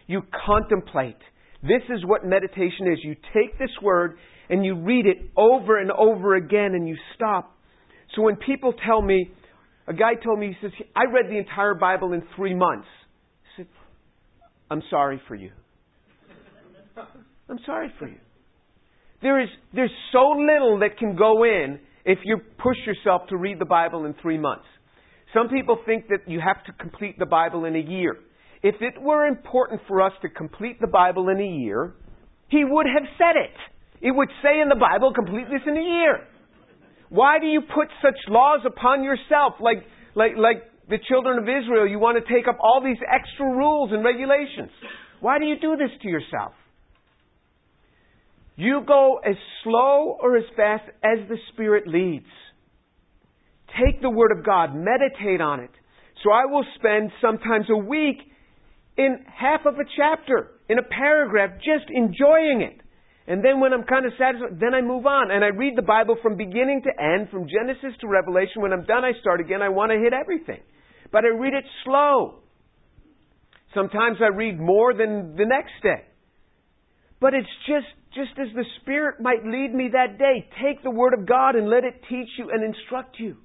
You 0.07 0.21
contemplate. 0.45 1.17
This 1.61 1.81
is 1.89 2.05
what 2.05 2.25
meditation 2.25 2.91
is. 2.91 2.99
You 3.03 3.15
take 3.33 3.57
this 3.59 3.69
word 3.81 4.17
and 4.49 4.63
you 4.65 4.75
read 4.75 5.05
it 5.05 5.17
over 5.35 5.79
and 5.79 5.91
over 5.91 6.35
again 6.35 6.73
and 6.75 6.87
you 6.87 6.95
stop. 7.15 7.55
So 8.15 8.21
when 8.21 8.35
people 8.35 8.73
tell 8.85 9.01
me, 9.01 9.31
a 9.87 9.93
guy 9.93 10.13
told 10.23 10.39
me, 10.39 10.47
he 10.47 10.67
says, 10.67 10.71
I 10.95 11.03
read 11.11 11.29
the 11.29 11.37
entire 11.37 11.75
Bible 11.75 12.13
in 12.13 12.23
three 12.35 12.55
months. 12.55 12.87
I 13.43 13.57
said, 13.57 13.67
I'm 14.69 14.81
sorry 14.89 15.21
for 15.27 15.35
you. 15.35 15.51
I'm 17.49 17.59
sorry 17.65 17.91
for 17.99 18.07
you. 18.07 18.17
There 19.25 19.41
is, 19.41 19.49
there's 19.73 19.89
so 20.11 20.37
little 20.37 20.77
that 20.81 20.99
can 20.99 21.15
go 21.15 21.45
in 21.45 21.79
if 22.05 22.19
you 22.25 22.37
push 22.61 22.77
yourself 22.85 23.23
to 23.29 23.37
read 23.37 23.57
the 23.57 23.65
Bible 23.65 24.05
in 24.05 24.13
three 24.21 24.37
months. 24.37 24.65
Some 25.33 25.49
people 25.49 25.79
think 25.83 26.09
that 26.09 26.29
you 26.29 26.39
have 26.39 26.63
to 26.65 26.71
complete 26.73 27.17
the 27.17 27.25
Bible 27.25 27.65
in 27.65 27.75
a 27.75 27.79
year. 27.79 28.17
If 28.61 28.75
it 28.81 29.01
were 29.01 29.25
important 29.25 29.81
for 29.87 30.03
us 30.03 30.11
to 30.21 30.29
complete 30.29 30.79
the 30.79 30.85
Bible 30.85 31.29
in 31.29 31.39
a 31.41 31.51
year, 31.65 31.95
he 32.49 32.63
would 32.63 32.85
have 32.85 33.07
said 33.17 33.35
it. 33.35 33.57
It 34.07 34.11
would 34.11 34.29
say 34.43 34.61
in 34.61 34.69
the 34.69 34.75
Bible, 34.75 35.11
complete 35.11 35.47
this 35.49 35.65
in 35.65 35.75
a 35.75 35.81
year. 35.81 36.27
Why 37.09 37.39
do 37.39 37.47
you 37.47 37.61
put 37.61 37.87
such 38.03 38.19
laws 38.27 38.59
upon 38.63 39.03
yourself 39.03 39.53
like, 39.59 39.81
like, 40.13 40.37
like 40.37 40.61
the 40.87 40.99
children 41.09 41.39
of 41.39 41.45
Israel? 41.45 41.87
You 41.87 41.97
want 41.97 42.23
to 42.23 42.31
take 42.31 42.47
up 42.47 42.59
all 42.61 42.79
these 42.79 43.01
extra 43.11 43.47
rules 43.47 43.89
and 43.91 44.05
regulations. 44.05 44.69
Why 45.19 45.39
do 45.39 45.45
you 45.45 45.57
do 45.59 45.75
this 45.77 45.89
to 46.03 46.07
yourself? 46.07 46.53
You 48.55 48.83
go 48.87 49.19
as 49.25 49.35
slow 49.63 50.17
or 50.21 50.37
as 50.37 50.45
fast 50.55 50.83
as 51.03 51.27
the 51.27 51.37
Spirit 51.53 51.87
leads. 51.87 52.25
Take 53.83 54.01
the 54.01 54.09
Word 54.09 54.31
of 54.37 54.45
God, 54.45 54.73
meditate 54.73 55.41
on 55.41 55.59
it. 55.59 55.71
So 56.23 56.31
I 56.31 56.45
will 56.45 56.65
spend 56.75 57.11
sometimes 57.21 57.65
a 57.69 57.77
week 57.77 58.17
in 58.97 59.25
half 59.27 59.65
of 59.65 59.75
a 59.75 59.83
chapter, 59.97 60.51
in 60.69 60.79
a 60.79 60.83
paragraph, 60.83 61.57
just 61.57 61.89
enjoying 61.89 62.61
it. 62.61 62.81
And 63.27 63.43
then 63.43 63.59
when 63.59 63.73
I'm 63.73 63.83
kind 63.83 64.05
of 64.05 64.13
satisfied, 64.17 64.59
then 64.59 64.73
I 64.73 64.81
move 64.81 65.05
on. 65.05 65.31
And 65.31 65.43
I 65.43 65.47
read 65.47 65.75
the 65.75 65.81
Bible 65.81 66.15
from 66.21 66.37
beginning 66.37 66.83
to 66.83 67.03
end, 67.03 67.29
from 67.31 67.47
Genesis 67.49 67.97
to 68.01 68.07
Revelation. 68.07 68.61
When 68.61 68.71
I'm 68.71 68.85
done, 68.85 69.03
I 69.03 69.11
start 69.19 69.41
again. 69.41 69.61
I 69.61 69.69
want 69.69 69.91
to 69.91 69.97
hit 69.97 70.13
everything. 70.13 70.61
But 71.11 71.25
I 71.25 71.29
read 71.29 71.53
it 71.53 71.65
slow. 71.83 72.39
Sometimes 73.73 74.17
I 74.21 74.27
read 74.27 74.59
more 74.59 74.93
than 74.93 75.35
the 75.35 75.45
next 75.45 75.73
day. 75.81 76.05
But 77.19 77.33
it's 77.33 77.49
just, 77.67 77.87
just 78.15 78.31
as 78.39 78.47
the 78.55 78.63
Spirit 78.81 79.19
might 79.19 79.43
lead 79.45 79.73
me 79.73 79.89
that 79.91 80.17
day. 80.17 80.47
Take 80.63 80.81
the 80.83 80.89
Word 80.89 81.13
of 81.13 81.27
God 81.27 81.55
and 81.55 81.69
let 81.69 81.83
it 81.83 82.01
teach 82.09 82.29
you 82.37 82.49
and 82.49 82.63
instruct 82.63 83.19
you. 83.19 83.35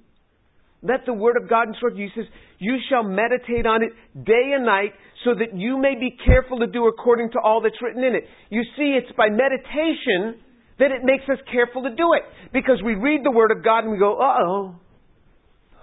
Let 0.81 1.05
the 1.05 1.13
Word 1.13 1.35
of 1.37 1.49
God 1.49 1.67
instruct 1.67 1.97
you. 1.97 2.09
He 2.13 2.21
says, 2.21 2.29
You 2.57 2.77
shall 2.89 3.03
meditate 3.03 3.67
on 3.67 3.83
it 3.83 3.91
day 4.25 4.53
and 4.55 4.65
night 4.65 4.93
so 5.23 5.35
that 5.35 5.55
you 5.55 5.77
may 5.77 5.95
be 5.99 6.15
careful 6.25 6.59
to 6.59 6.67
do 6.67 6.87
according 6.87 7.31
to 7.31 7.39
all 7.43 7.61
that's 7.61 7.75
written 7.81 8.03
in 8.03 8.15
it. 8.15 8.23
You 8.49 8.63
see, 8.77 8.97
it's 8.97 9.15
by 9.15 9.29
meditation 9.29 10.41
that 10.79 10.89
it 10.89 11.03
makes 11.03 11.25
us 11.29 11.37
careful 11.51 11.83
to 11.83 11.89
do 11.89 12.13
it. 12.13 12.23
Because 12.53 12.81
we 12.83 12.95
read 12.95 13.21
the 13.23 13.31
Word 13.31 13.51
of 13.51 13.63
God 13.63 13.79
and 13.79 13.91
we 13.91 13.99
go, 13.99 14.15
uh 14.15 14.41
oh. 14.41 14.75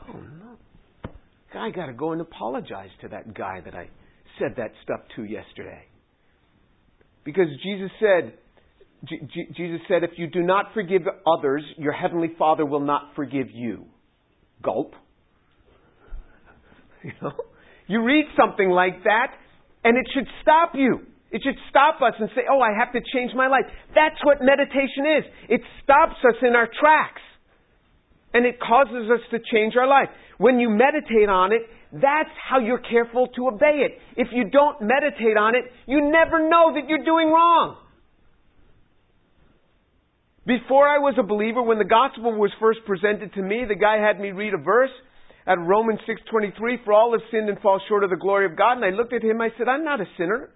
Oh 0.08 0.12
no. 0.12 1.10
I 1.54 1.70
got 1.70 1.86
to 1.86 1.92
go 1.92 2.12
and 2.12 2.20
apologize 2.20 2.90
to 3.02 3.08
that 3.08 3.34
guy 3.34 3.60
that 3.64 3.74
I 3.74 3.90
said 4.38 4.54
that 4.56 4.72
stuff 4.82 5.00
to 5.16 5.24
yesterday. 5.24 5.84
Because 7.24 7.46
Jesus 7.62 7.90
said, 8.00 8.32
G- 9.04 9.48
Jesus 9.56 9.80
said, 9.86 10.02
if 10.02 10.10
you 10.16 10.26
do 10.26 10.42
not 10.42 10.66
forgive 10.74 11.02
others, 11.26 11.62
your 11.76 11.92
heavenly 11.92 12.32
Father 12.38 12.66
will 12.66 12.80
not 12.80 13.12
forgive 13.14 13.46
you. 13.52 13.86
Gulp. 14.62 14.92
You 17.04 17.12
know? 17.22 17.30
You 17.86 18.02
read 18.02 18.24
something 18.36 18.68
like 18.68 19.04
that, 19.04 19.28
and 19.84 19.96
it 19.96 20.04
should 20.12 20.26
stop 20.42 20.72
you. 20.74 20.98
It 21.30 21.42
should 21.44 21.56
stop 21.70 22.02
us 22.02 22.14
and 22.18 22.28
say, 22.34 22.42
oh, 22.50 22.60
I 22.60 22.76
have 22.76 22.92
to 22.92 23.00
change 23.14 23.32
my 23.36 23.46
life. 23.46 23.64
That's 23.94 24.18
what 24.24 24.38
meditation 24.40 25.06
is. 25.18 25.24
It 25.48 25.60
stops 25.84 26.16
us 26.26 26.36
in 26.42 26.56
our 26.56 26.66
tracks. 26.66 27.22
And 28.34 28.44
it 28.44 28.58
causes 28.60 29.08
us 29.12 29.20
to 29.30 29.38
change 29.52 29.74
our 29.76 29.86
life. 29.86 30.08
When 30.38 30.58
you 30.58 30.68
meditate 30.68 31.28
on 31.28 31.52
it, 31.52 31.62
that's 31.92 32.34
how 32.48 32.58
you're 32.58 32.82
careful 32.82 33.28
to 33.36 33.48
obey 33.48 33.86
it. 33.86 33.92
If 34.16 34.28
you 34.32 34.50
don't 34.50 34.82
meditate 34.82 35.36
on 35.38 35.54
it, 35.54 35.64
you 35.86 36.10
never 36.10 36.48
know 36.48 36.74
that 36.74 36.88
you're 36.88 37.04
doing 37.04 37.28
wrong. 37.28 37.76
Before 40.48 40.88
I 40.88 40.96
was 40.96 41.12
a 41.18 41.22
believer, 41.22 41.60
when 41.60 41.76
the 41.76 41.84
gospel 41.84 42.32
was 42.32 42.50
first 42.58 42.80
presented 42.86 43.34
to 43.34 43.42
me, 43.42 43.66
the 43.68 43.76
guy 43.76 43.98
had 43.98 44.18
me 44.18 44.30
read 44.30 44.54
a 44.54 44.56
verse 44.56 44.90
at 45.46 45.58
Romans 45.58 46.00
6:23, 46.06 46.78
"For 46.84 46.94
all 46.94 47.12
have 47.12 47.20
sinned 47.30 47.50
and 47.50 47.60
fall 47.60 47.78
short 47.80 48.02
of 48.02 48.08
the 48.08 48.16
glory 48.16 48.46
of 48.46 48.56
God." 48.56 48.78
And 48.78 48.84
I 48.84 48.88
looked 48.88 49.12
at 49.12 49.22
him, 49.22 49.42
I 49.42 49.50
said, 49.58 49.68
"I'm 49.68 49.84
not 49.84 50.00
a 50.00 50.06
sinner." 50.16 50.48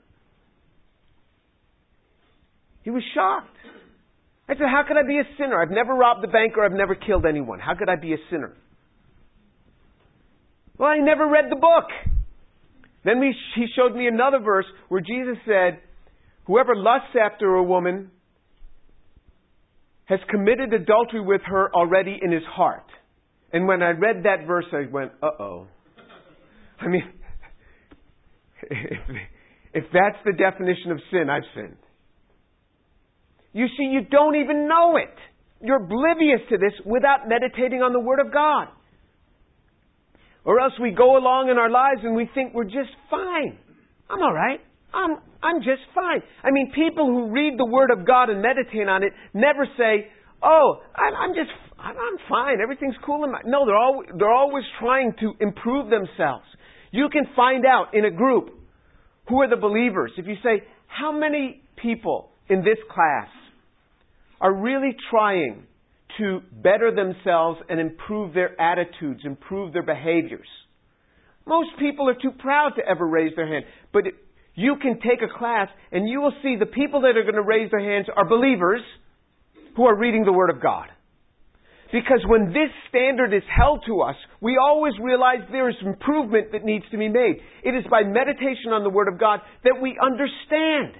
He 2.85 2.91
was 2.91 3.05
shocked. 3.13 3.55
I 4.49 4.55
said, 4.57 4.67
"How 4.67 4.83
could 4.83 4.97
I 4.97 5.03
be 5.03 5.19
a 5.19 5.27
sinner? 5.37 5.61
I've 5.61 5.71
never 5.71 5.95
robbed 5.95 6.25
a 6.25 6.29
bank 6.29 6.57
or 6.57 6.65
I've 6.65 6.73
never 6.73 6.95
killed 6.95 7.27
anyone. 7.27 7.61
How 7.61 7.75
could 7.75 7.91
I 7.91 7.97
be 7.97 8.15
a 8.15 8.19
sinner?" 8.31 8.57
Well, 10.79 10.89
I 10.89 11.01
never 11.01 11.27
read 11.27 11.51
the 11.51 11.57
book. 11.57 11.93
Then 13.05 13.21
he 13.21 13.67
showed 13.77 13.95
me 13.95 14.07
another 14.07 14.39
verse 14.39 14.67
where 14.89 15.03
Jesus 15.03 15.37
said, 15.45 15.83
Whoever 16.45 16.75
lusts 16.75 17.15
after 17.15 17.57
a 17.57 17.63
woman 17.63 18.11
has 20.13 20.21
committed 20.29 20.75
adultery 20.75 21.23
with 21.23 21.41
her 21.47 21.73
already 21.75 22.19
in 22.21 22.31
his 22.31 22.43
heart. 22.45 22.85
And 23.51 23.67
when 23.67 23.83
I 23.83 23.93
read 23.93 24.25
that 24.25 24.47
verse, 24.47 24.67
I 24.71 24.85
went, 24.93 25.13
uh 25.23 25.31
oh. 25.41 25.67
I 26.79 26.89
mean, 26.89 27.03
if, 28.71 28.99
if 29.75 29.85
that's 29.85 30.19
the 30.27 30.33
definition 30.33 30.91
of 30.91 30.99
sin, 31.11 31.31
I've 31.31 31.49
sinned. 31.55 31.79
You 33.55 33.67
see, 33.69 33.85
you 33.85 34.03
don't 34.11 34.37
even 34.37 34.69
know 34.69 34.99
it. 34.99 35.17
You're 35.63 35.83
oblivious 35.83 36.41
to 36.51 36.59
this 36.59 36.73
without 36.85 37.27
meditating 37.27 37.81
on 37.81 37.95
the 37.95 38.01
Word 38.01 38.21
of 38.21 38.31
God. 38.35 38.69
Or 40.45 40.61
else 40.61 40.75
we 40.79 40.91
go 40.91 41.17
along 41.17 41.49
in 41.51 41.57
our 41.57 41.71
lives 41.71 42.01
and 42.03 42.15
we 42.15 42.29
think 42.35 42.53
we're 42.53 42.65
just 42.65 42.93
fine. 43.09 43.57
I'm 44.11 44.21
alright. 44.21 44.61
I'm, 44.93 45.17
I'm 45.43 45.59
just 45.59 45.83
fine. 45.95 46.23
I 46.45 46.51
mean, 46.51 46.73
people 46.75 47.07
who 47.07 47.31
read 47.31 47.59
the 47.59 47.67
Word 47.67 47.91
of 47.91 48.07
God 48.07 48.31
and 48.31 48.41
meditate 48.41 48.89
on 48.89 49.03
it 49.03 49.13
never 49.35 49.67
say, 49.77 50.07
oh, 50.43 50.81
I'm, 50.95 51.35
just, 51.35 51.51
I'm, 51.79 51.97
I'm 51.97 52.19
fine. 52.29 52.61
Everything's 52.63 52.95
cool 53.05 53.25
in 53.25 53.33
my, 53.33 53.41
no, 53.45 53.67
they're, 53.67 53.77
all, 53.77 54.03
they're 54.19 54.33
always 54.33 54.65
trying 54.81 55.13
to 55.21 55.33
improve 55.41 55.91
themselves. 55.91 56.45
You 56.93 57.09
can 57.11 57.25
find 57.35 57.65
out 57.67 57.95
in 57.95 58.05
a 58.05 58.11
group 58.11 58.51
who 59.29 59.41
are 59.41 59.49
the 59.49 59.57
believers. 59.57 60.13
If 60.17 60.27
you 60.27 60.37
say, 60.43 60.63
how 60.87 61.11
many 61.11 61.63
people 61.77 62.31
in 62.49 62.61
this 62.61 62.79
class 62.91 63.29
are 64.41 64.53
really 64.53 64.95
trying 65.11 65.67
to 66.19 66.41
better 66.53 66.95
themselves 66.95 67.61
and 67.69 67.81
improve 67.81 68.35
their 68.35 68.61
attitudes, 68.61 69.23
improve 69.25 69.73
their 69.73 69.83
behaviors. 69.83 70.47
Most 71.47 71.71
people 71.79 72.09
are 72.09 72.15
too 72.15 72.33
proud 72.39 72.73
to 72.77 72.83
ever 72.87 73.07
raise 73.07 73.35
their 73.35 73.47
hand. 73.47 73.65
But 73.93 74.05
you 74.55 74.77
can 74.81 75.01
take 75.01 75.23
a 75.23 75.39
class 75.39 75.69
and 75.91 76.09
you 76.09 76.21
will 76.21 76.35
see 76.43 76.57
the 76.59 76.67
people 76.67 77.03
that 77.03 77.17
are 77.17 77.23
going 77.23 77.35
to 77.35 77.43
raise 77.43 77.71
their 77.71 77.81
hands 77.81 78.07
are 78.15 78.29
believers 78.29 78.81
who 79.77 79.85
are 79.85 79.97
reading 79.97 80.25
the 80.25 80.33
Word 80.33 80.51
of 80.51 80.63
God. 80.63 80.89
Because 81.93 82.25
when 82.27 82.49
this 82.49 82.73
standard 82.89 83.35
is 83.35 83.43
held 83.55 83.85
to 83.87 84.01
us, 84.01 84.17
we 84.41 84.57
always 84.57 84.95
realize 85.01 85.41
there 85.51 85.69
is 85.69 85.77
improvement 85.85 86.53
that 86.53 86.65
needs 86.65 86.85
to 86.91 86.97
be 86.97 87.09
made. 87.09 87.37
It 87.63 87.75
is 87.75 87.85
by 87.91 88.03
meditation 88.03 88.73
on 88.73 88.83
the 88.83 88.91
Word 88.91 89.09
of 89.13 89.21
God 89.21 89.41
that 89.65 89.77
we 89.81 89.99
understand 90.01 90.97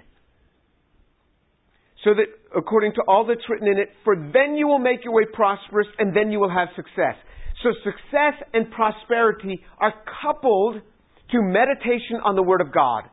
so 2.05 2.13
that 2.15 2.27
according 2.57 2.93
to 2.95 3.03
all 3.09 3.25
that's 3.27 3.49
written 3.49 3.69
in 3.69 3.79
it, 3.79 3.89
for 4.05 4.17
then 4.17 4.55
you 4.57 4.67
will 4.67 4.79
make 4.79 5.05
your 5.05 5.15
way 5.15 5.25
prosperous 5.33 5.87
and 5.99 6.15
then 6.15 6.31
you 6.31 6.41
will 6.41 6.51
have 6.51 6.69
success. 6.77 7.17
So 7.63 7.71
success 7.85 8.43
and 8.53 8.71
prosperity 8.71 9.63
are 9.79 9.95
coupled 10.21 10.83
to 11.31 11.39
meditation 11.41 12.21
on 12.25 12.35
the 12.35 12.43
Word 12.43 12.61
of 12.61 12.73
God. 12.73 13.05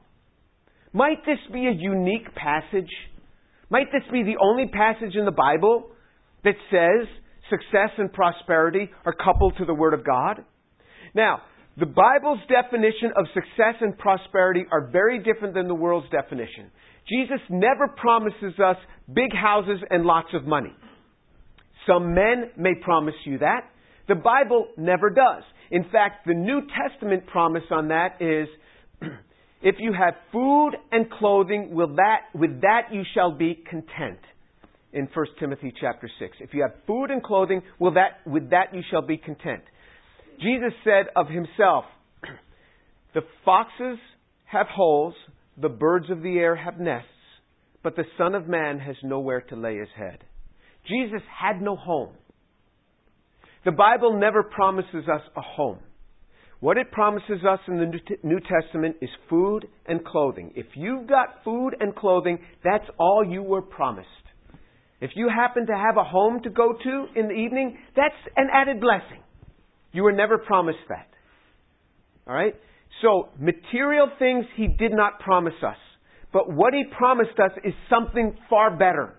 Might 0.94 1.26
this 1.26 1.40
be 1.54 1.68
a 1.68 1.72
unique 1.72 2.34
passage? 2.36 2.90
Might 3.70 3.92
this 3.92 4.04
be 4.12 4.24
the 4.24 4.38
only 4.42 4.68
passage 4.68 5.16
in 5.16 5.26
the 5.26 5.32
Bible 5.32 5.92
that 6.44 6.56
says 6.72 7.08
success 7.50 7.92
and 7.98 8.12
prosperity 8.12 8.90
are 9.06 9.14
coupled 9.14 9.54
to 9.60 9.66
the 9.66 9.74
Word 9.74 9.94
of 9.94 10.04
God? 10.04 10.44
Now, 11.14 11.42
the 11.78 11.86
Bible's 11.86 12.40
definition 12.50 13.12
of 13.16 13.26
success 13.34 13.76
and 13.82 13.98
prosperity 13.98 14.66
are 14.72 14.90
very 14.92 15.20
different 15.20 15.54
than 15.54 15.68
the 15.68 15.76
world's 15.76 16.10
definition. 16.10 16.72
Jesus 17.08 17.40
never 17.50 17.88
promises 17.88 18.60
us 18.64 18.76
big 19.14 19.34
houses 19.34 19.80
and 19.90 20.06
lots 20.06 20.28
of 20.34 20.46
money. 20.46 20.74
Some 21.88 22.14
men 22.14 22.52
may 22.58 22.74
promise 22.84 23.16
you 23.26 23.40
that. 23.40 23.62
The 24.08 24.16
Bible 24.16 24.68
never 24.78 25.10
does. 25.10 25.44
In 25.72 25.84
fact, 25.92 26.26
the 26.26 26.34
New 26.34 26.62
Testament 26.68 27.28
promise 27.28 27.64
on 27.72 27.90
that 27.90 28.18
is 28.20 28.48
if 29.62 29.76
you 29.80 29.94
have 29.94 30.16
food 30.32 30.72
and 30.92 31.10
clothing, 31.12 31.72
will 31.74 31.96
that, 31.96 32.22
with 32.34 32.62
that 32.62 32.94
you 32.94 33.04
shall 33.14 33.32
be 33.32 33.56
content. 33.56 34.20
In 34.92 35.08
1 35.14 35.26
Timothy 35.40 35.72
chapter 35.80 36.10
6. 36.20 36.38
If 36.40 36.54
you 36.54 36.64
have 36.64 36.72
food 36.88 37.12
and 37.12 37.22
clothing, 37.22 37.62
will 37.78 37.94
that, 37.94 38.26
with 38.26 38.50
that 38.50 38.74
you 38.74 38.82
shall 38.90 39.04
be 39.04 39.18
content. 39.18 39.62
Jesus 40.42 40.74
said 40.84 41.08
of 41.16 41.28
himself, 41.28 41.86
The 43.14 43.22
foxes 43.46 44.00
have 44.46 44.68
holes, 44.68 45.14
the 45.62 45.70
birds 45.70 46.10
of 46.10 46.24
the 46.24 46.40
air 46.40 46.56
have 46.56 46.80
nests, 46.80 47.08
but 47.84 47.96
the 47.96 48.06
Son 48.18 48.34
of 48.34 48.48
Man 48.48 48.80
has 48.80 48.96
nowhere 49.04 49.42
to 49.42 49.56
lay 49.56 49.78
his 49.78 49.90
head. 49.96 50.20
Jesus 50.88 51.22
had 51.40 51.62
no 51.62 51.76
home. 51.76 52.14
The 53.66 53.72
Bible 53.72 54.18
never 54.20 54.42
promises 54.44 55.08
us 55.12 55.22
a 55.36 55.42
home. 55.42 55.80
What 56.60 56.78
it 56.78 56.92
promises 56.92 57.46
us 57.50 57.60
in 57.70 57.78
the 57.78 57.92
New 58.24 58.40
Testament 58.42 58.98
is 59.02 59.10
food 59.30 59.66
and 59.88 60.04
clothing. 60.04 60.52
If 60.56 60.66
you've 60.76 61.08
got 61.08 61.44
food 61.46 61.72
and 61.80 61.96
clothing, 61.96 62.40
that's 62.64 62.84
all 63.00 63.24
you 63.26 63.42
were 63.42 63.62
promised. 63.62 64.08
If 65.00 65.12
you 65.16 65.30
happen 65.34 65.68
to 65.68 65.74
have 65.74 65.96
a 65.96 66.04
home 66.04 66.42
to 66.44 66.50
go 66.50 66.74
to 66.74 67.06
in 67.16 67.28
the 67.30 67.34
evening, 67.34 67.78
that's 67.96 68.14
an 68.36 68.48
added 68.54 68.82
blessing. 68.82 69.24
You 69.94 70.04
were 70.04 70.12
never 70.12 70.38
promised 70.38 70.80
that. 70.90 71.08
Alright? 72.28 72.56
So, 73.02 73.30
material 73.40 74.10
things 74.20 74.46
He 74.58 74.68
did 74.68 74.92
not 74.92 75.20
promise 75.22 75.54
us. 75.66 75.78
But 76.34 76.52
what 76.52 76.74
He 76.74 76.84
promised 76.98 77.40
us 77.40 77.52
is 77.64 77.74
something 77.90 78.36
far 78.50 78.76
better. 78.76 79.16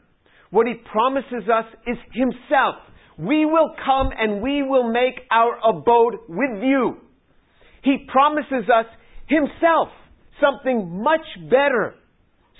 What 0.51 0.67
He 0.67 0.75
promises 0.93 1.49
us 1.49 1.65
is 1.87 1.97
Himself. 2.13 2.75
We 3.19 3.47
will 3.47 3.75
come 3.83 4.11
and 4.17 4.43
we 4.43 4.63
will 4.63 4.93
make 4.93 5.21
our 5.31 5.57
abode 5.67 6.17
with 6.29 6.63
you. 6.63 6.99
He 7.83 8.07
promises 8.09 8.69
us 8.69 8.87
Himself 9.29 9.89
something 10.41 11.03
much 11.03 11.27
better. 11.49 11.95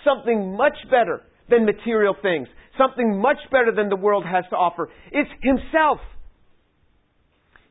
Something 0.05 0.57
much 0.57 0.77
better 0.91 1.23
than 1.49 1.65
material 1.65 2.15
things. 2.21 2.49
Something 2.79 3.21
much 3.21 3.39
better 3.51 3.73
than 3.75 3.89
the 3.89 3.97
world 3.97 4.25
has 4.25 4.45
to 4.51 4.57
offer. 4.57 4.89
It's 5.11 5.31
Himself. 5.43 5.99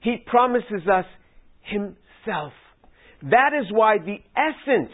He 0.01 0.18
promises 0.25 0.88
us 0.91 1.06
Himself. 1.62 2.53
That 3.24 3.51
is 3.60 3.68
why 3.72 3.98
the 3.98 4.18
essence 4.36 4.91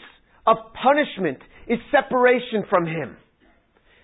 of 0.48 0.58
punishment 0.82 1.40
is 1.68 1.80
separation 1.92 2.64
from 2.70 2.86
Him. 2.86 3.18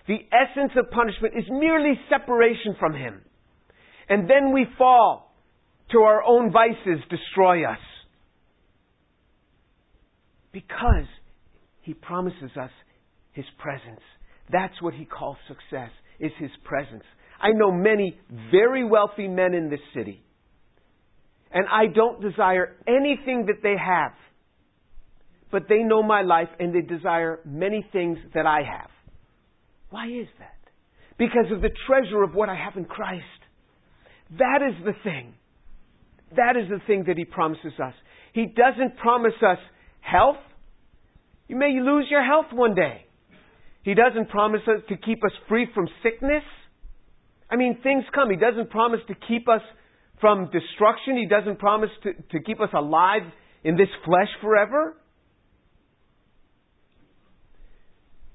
The 0.08 0.18
essence 0.32 0.72
of 0.76 0.90
punishment 0.90 1.34
is 1.36 1.44
merely 1.48 1.94
separation 2.10 2.76
from 2.78 2.94
Him. 2.94 3.22
And 4.08 4.28
then 4.28 4.52
we 4.52 4.66
fall 4.76 5.34
to 5.92 5.98
our 6.00 6.22
own 6.22 6.52
vices 6.52 7.02
destroy 7.08 7.64
us. 7.64 7.78
Because 10.52 11.08
He 11.82 11.94
promises 11.94 12.50
us 12.60 12.70
His 13.32 13.46
presence. 13.58 14.02
That's 14.50 14.80
what 14.80 14.94
He 14.94 15.04
calls 15.04 15.36
success, 15.48 15.90
is 16.20 16.32
His 16.38 16.50
presence. 16.64 17.04
I 17.40 17.50
know 17.52 17.72
many 17.72 18.18
very 18.50 18.84
wealthy 18.84 19.28
men 19.28 19.54
in 19.54 19.70
this 19.70 19.80
city 19.94 20.22
and 21.52 21.66
I 21.70 21.86
don't 21.86 22.20
desire 22.20 22.76
anything 22.88 23.46
that 23.46 23.62
they 23.62 23.74
have. 23.78 24.12
But 25.50 25.64
they 25.68 25.82
know 25.82 26.02
my 26.02 26.22
life 26.22 26.48
and 26.58 26.74
they 26.74 26.80
desire 26.80 27.40
many 27.44 27.86
things 27.92 28.18
that 28.34 28.46
I 28.46 28.60
have. 28.62 28.90
Why 29.90 30.06
is 30.06 30.28
that? 30.38 30.56
Because 31.18 31.52
of 31.52 31.60
the 31.60 31.70
treasure 31.86 32.22
of 32.22 32.34
what 32.34 32.48
I 32.48 32.54
have 32.54 32.76
in 32.76 32.86
Christ. 32.86 33.24
That 34.38 34.60
is 34.66 34.82
the 34.84 34.94
thing. 35.04 35.34
That 36.36 36.56
is 36.56 36.70
the 36.70 36.80
thing 36.86 37.04
that 37.08 37.18
He 37.18 37.26
promises 37.26 37.74
us. 37.82 37.92
He 38.32 38.46
doesn't 38.46 38.96
promise 38.96 39.34
us 39.46 39.58
health. 40.02 40.36
You 41.48 41.56
may 41.56 41.72
lose 41.80 42.06
your 42.10 42.24
health 42.24 42.46
one 42.52 42.74
day. 42.74 43.06
He 43.82 43.94
doesn't 43.94 44.28
promise 44.28 44.60
us 44.68 44.82
to 44.88 44.96
keep 44.96 45.24
us 45.24 45.32
free 45.48 45.66
from 45.74 45.88
sickness. 46.02 46.44
I 47.50 47.56
mean, 47.56 47.78
things 47.82 48.04
come. 48.14 48.30
He 48.30 48.36
doesn't 48.36 48.70
promise 48.70 49.00
to 49.08 49.14
keep 49.26 49.48
us 49.48 49.62
from 50.20 50.50
destruction. 50.52 51.16
He 51.16 51.26
doesn't 51.26 51.58
promise 51.58 51.90
to, 52.04 52.12
to 52.14 52.44
keep 52.44 52.60
us 52.60 52.70
alive 52.74 53.22
in 53.64 53.76
this 53.76 53.88
flesh 54.04 54.28
forever. 54.40 54.96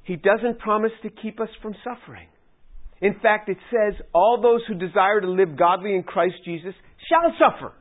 He 0.03 0.15
doesn't 0.15 0.59
promise 0.59 0.91
to 1.03 1.09
keep 1.09 1.39
us 1.39 1.49
from 1.61 1.75
suffering. 1.83 2.27
In 3.01 3.15
fact, 3.21 3.49
it 3.49 3.57
says, 3.69 3.93
all 4.13 4.41
those 4.41 4.61
who 4.67 4.73
desire 4.73 5.21
to 5.21 5.29
live 5.29 5.57
godly 5.57 5.95
in 5.95 6.03
Christ 6.03 6.35
Jesus 6.45 6.73
shall 7.09 7.33
suffer. 7.37 7.73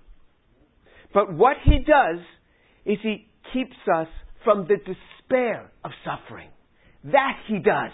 But 1.15 1.33
what 1.33 1.57
he 1.65 1.79
does 1.79 2.21
is 2.85 2.99
he 3.03 3.29
keeps 3.53 3.77
us 3.95 4.09
from 4.45 4.67
the 4.69 4.77
despair 4.77 5.71
of 5.85 5.91
suffering. 6.05 6.49
That 7.05 7.39
he 7.49 7.59
does. 7.59 7.93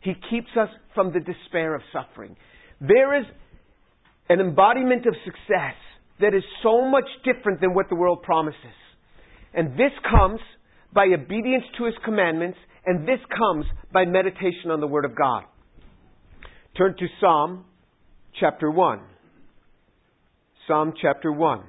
He 0.00 0.14
keeps 0.30 0.50
us 0.58 0.68
from 0.94 1.12
the 1.12 1.20
despair 1.20 1.74
of 1.74 1.82
suffering. 1.92 2.36
There 2.80 3.18
is 3.18 3.26
an 4.28 4.40
embodiment 4.40 5.06
of 5.06 5.14
success 5.24 5.74
that 6.20 6.34
is 6.34 6.42
so 6.62 6.88
much 6.88 7.06
different 7.24 7.60
than 7.60 7.74
what 7.74 7.88
the 7.88 7.96
world 7.96 8.22
promises. 8.22 8.56
And 9.52 9.72
this 9.72 9.92
comes 10.08 10.40
by 10.92 11.06
obedience 11.06 11.64
to 11.78 11.84
His 11.84 11.94
commandments, 12.04 12.58
and 12.86 13.06
this 13.06 13.20
comes 13.36 13.66
by 13.92 14.04
meditation 14.04 14.70
on 14.70 14.80
the 14.80 14.86
Word 14.86 15.04
of 15.04 15.16
God. 15.16 15.44
Turn 16.76 16.94
to 16.96 17.06
Psalm 17.20 17.64
chapter 18.38 18.70
1. 18.70 19.00
Psalm 20.66 20.92
chapter 21.00 21.32
1. 21.32 21.64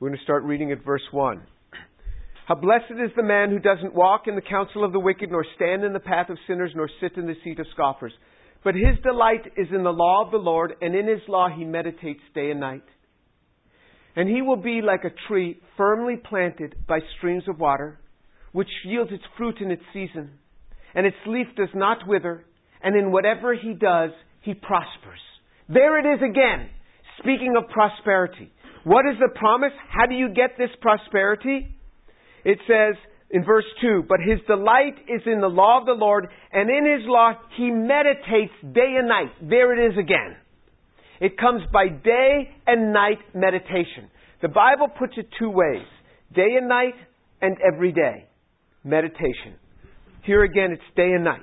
We're 0.00 0.08
going 0.08 0.18
to 0.18 0.24
start 0.24 0.44
reading 0.44 0.72
at 0.72 0.82
verse 0.82 1.02
1. 1.10 1.42
How 2.48 2.54
blessed 2.54 2.92
is 2.92 3.10
the 3.16 3.22
man 3.22 3.50
who 3.50 3.58
doesn't 3.58 3.94
walk 3.94 4.22
in 4.28 4.34
the 4.34 4.40
counsel 4.40 4.82
of 4.82 4.92
the 4.92 4.98
wicked, 4.98 5.30
nor 5.30 5.44
stand 5.56 5.84
in 5.84 5.92
the 5.92 6.00
path 6.00 6.30
of 6.30 6.38
sinners, 6.46 6.72
nor 6.74 6.88
sit 7.02 7.18
in 7.18 7.26
the 7.26 7.34
seat 7.44 7.60
of 7.60 7.66
scoffers. 7.74 8.14
But 8.64 8.76
his 8.76 8.98
delight 9.02 9.42
is 9.58 9.66
in 9.70 9.84
the 9.84 9.92
law 9.92 10.24
of 10.24 10.30
the 10.30 10.38
Lord, 10.38 10.72
and 10.80 10.94
in 10.94 11.06
his 11.06 11.20
law 11.28 11.50
he 11.54 11.64
meditates 11.64 12.22
day 12.34 12.50
and 12.50 12.60
night. 12.60 12.82
And 14.16 14.26
he 14.26 14.40
will 14.40 14.56
be 14.56 14.80
like 14.82 15.04
a 15.04 15.28
tree 15.28 15.60
firmly 15.76 16.16
planted 16.16 16.76
by 16.88 17.00
streams 17.18 17.44
of 17.46 17.60
water, 17.60 18.00
which 18.52 18.70
yields 18.86 19.12
its 19.12 19.24
fruit 19.36 19.60
in 19.60 19.70
its 19.70 19.84
season, 19.92 20.30
and 20.94 21.04
its 21.04 21.16
leaf 21.26 21.48
does 21.58 21.68
not 21.74 22.08
wither, 22.08 22.46
and 22.82 22.96
in 22.96 23.12
whatever 23.12 23.54
he 23.54 23.74
does, 23.74 24.12
he 24.40 24.54
prospers. 24.54 25.20
There 25.68 25.98
it 25.98 26.14
is 26.14 26.22
again, 26.22 26.70
speaking 27.18 27.54
of 27.58 27.68
prosperity. 27.68 28.50
What 28.84 29.04
is 29.06 29.18
the 29.20 29.28
promise? 29.38 29.72
How 29.88 30.06
do 30.06 30.14
you 30.14 30.28
get 30.28 30.56
this 30.58 30.70
prosperity? 30.80 31.76
It 32.44 32.58
says 32.66 32.96
in 33.30 33.44
verse 33.44 33.64
2, 33.80 34.04
But 34.08 34.20
his 34.20 34.40
delight 34.46 34.96
is 35.08 35.22
in 35.26 35.40
the 35.40 35.48
law 35.48 35.80
of 35.80 35.86
the 35.86 35.92
Lord, 35.92 36.26
and 36.52 36.68
in 36.70 36.98
his 36.98 37.06
law 37.06 37.32
he 37.56 37.70
meditates 37.70 38.52
day 38.62 38.96
and 38.98 39.08
night. 39.08 39.30
There 39.42 39.72
it 39.72 39.92
is 39.92 39.98
again. 39.98 40.36
It 41.20 41.36
comes 41.36 41.62
by 41.72 41.88
day 41.88 42.50
and 42.66 42.92
night 42.92 43.18
meditation. 43.34 44.10
The 44.40 44.48
Bible 44.48 44.88
puts 44.98 45.14
it 45.18 45.28
two 45.38 45.50
ways 45.50 45.86
day 46.34 46.56
and 46.56 46.68
night, 46.68 46.94
and 47.42 47.56
every 47.60 47.92
day. 47.92 48.26
Meditation. 48.84 49.56
Here 50.24 50.42
again, 50.42 50.72
it's 50.72 50.96
day 50.96 51.12
and 51.12 51.24
night. 51.24 51.40